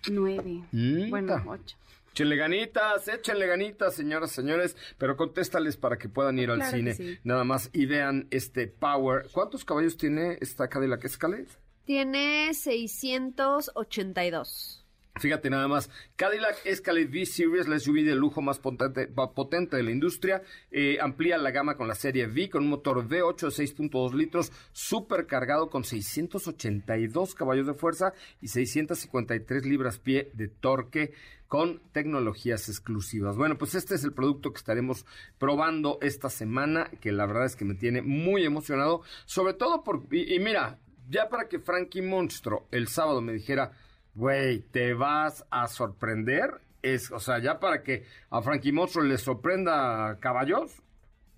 [0.10, 0.64] nueve.
[1.10, 1.78] Bueno, ocho.
[2.14, 6.94] Échenle ganitas, échenle ganitas, señoras, señores, pero contéstales para que puedan ir al Claro cine.
[6.94, 7.18] sí.
[7.24, 9.28] Nada más y vean este Power.
[9.32, 11.48] ¿Cuántos caballos tiene esta Cadillac Escalade?
[11.86, 14.81] Tiene 682.
[15.20, 19.84] Fíjate nada más, Cadillac Escalade V Series, la SUV de lujo más potente, potente de
[19.84, 20.42] la industria,
[20.72, 24.52] eh, amplía la gama con la serie V con un motor V8 de 6.2 litros,
[24.72, 31.14] supercargado con 682 caballos de fuerza y 653 libras-pie de torque
[31.48, 33.36] con tecnologías exclusivas.
[33.36, 35.06] Bueno, pues este es el producto que estaremos
[35.38, 40.08] probando esta semana, que la verdad es que me tiene muy emocionado, sobre todo por,
[40.10, 43.74] y, y mira, ya para que Frankie Monstro el sábado me dijera,
[44.16, 46.62] güey, te vas a sorprender.
[46.82, 50.72] Es, o sea, ya para que a Frankie Monstro le sorprenda caballos.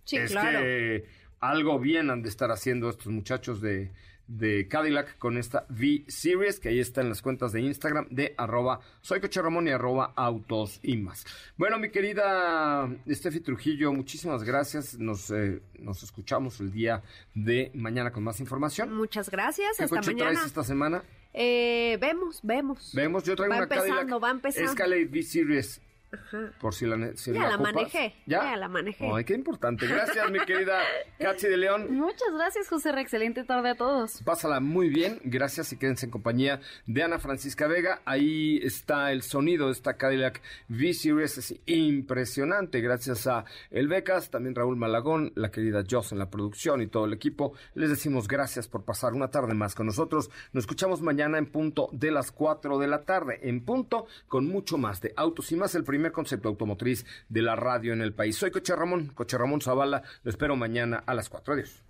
[0.06, 0.60] Sí, es claro.
[0.60, 1.06] que
[1.40, 3.92] algo bien han de estar haciendo estos muchachos de,
[4.28, 8.80] de Cadillac con esta V-Series, que ahí está en las cuentas de Instagram de arroba
[9.02, 11.26] soy y arroba autos y más.
[11.58, 14.98] Bueno, mi querida Steffi Trujillo, muchísimas gracias.
[14.98, 17.04] Nos, eh, nos escuchamos el día
[17.34, 18.94] de mañana con más información.
[18.94, 19.78] Muchas gracias.
[19.78, 20.32] ¿Qué Hasta coche mañana.
[20.32, 21.04] traes esta semana?
[21.34, 22.92] Eh, vemos, vemos.
[22.94, 24.70] Vemos, yo traigo Va una empezando, Cadillac va empezando.
[24.72, 25.82] Escalade V-Series.
[26.14, 26.52] Ajá.
[26.60, 27.74] Por si la, si Ya la ocupas.
[27.74, 29.10] manejé, ya la manejé.
[29.14, 29.88] Ay, qué importante.
[29.88, 30.80] Gracias, mi querida
[31.20, 31.88] Katy de León.
[31.98, 32.92] Muchas gracias, José.
[32.92, 34.22] Re, Excelente tarde a todos.
[34.24, 38.02] Pásala muy bien, gracias y quédense en compañía de Ana Francisca Vega.
[38.06, 42.82] Ahí está el sonido de esta Cadillac V-Series, es impresionante.
[42.82, 47.06] Gracias a El Becas, también Raúl Malagón, la querida Joss en la producción y todo
[47.06, 47.54] el equipo.
[47.76, 50.30] Les decimos gracias por pasar una tarde más con nosotros.
[50.52, 54.78] Nos escuchamos mañana en punto de las 4 de la tarde, en punto con mucho
[54.78, 58.36] más de autos y más, el primer concepto automotriz de la radio en el país.
[58.36, 60.04] Soy Coche Ramón, Coche Ramón Zavala.
[60.24, 61.54] Lo espero mañana a las 4.
[61.54, 61.84] Adiós.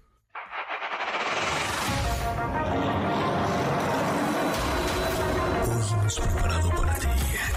[5.65, 7.07] Hoy hemos preparado para ti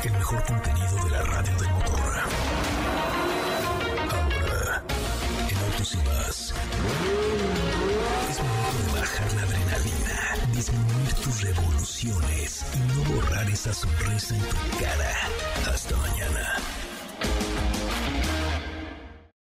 [0.05, 2.13] el mejor contenido de la radio del motor.
[4.11, 4.83] Ahora,
[5.51, 6.55] en Autos y más.
[8.31, 10.96] Es momento de bajar la adrenalina, disminuir
[11.47, 15.17] revoluciones y no borrar esa sonrisa en tu cara.
[15.73, 16.56] Hasta mañana.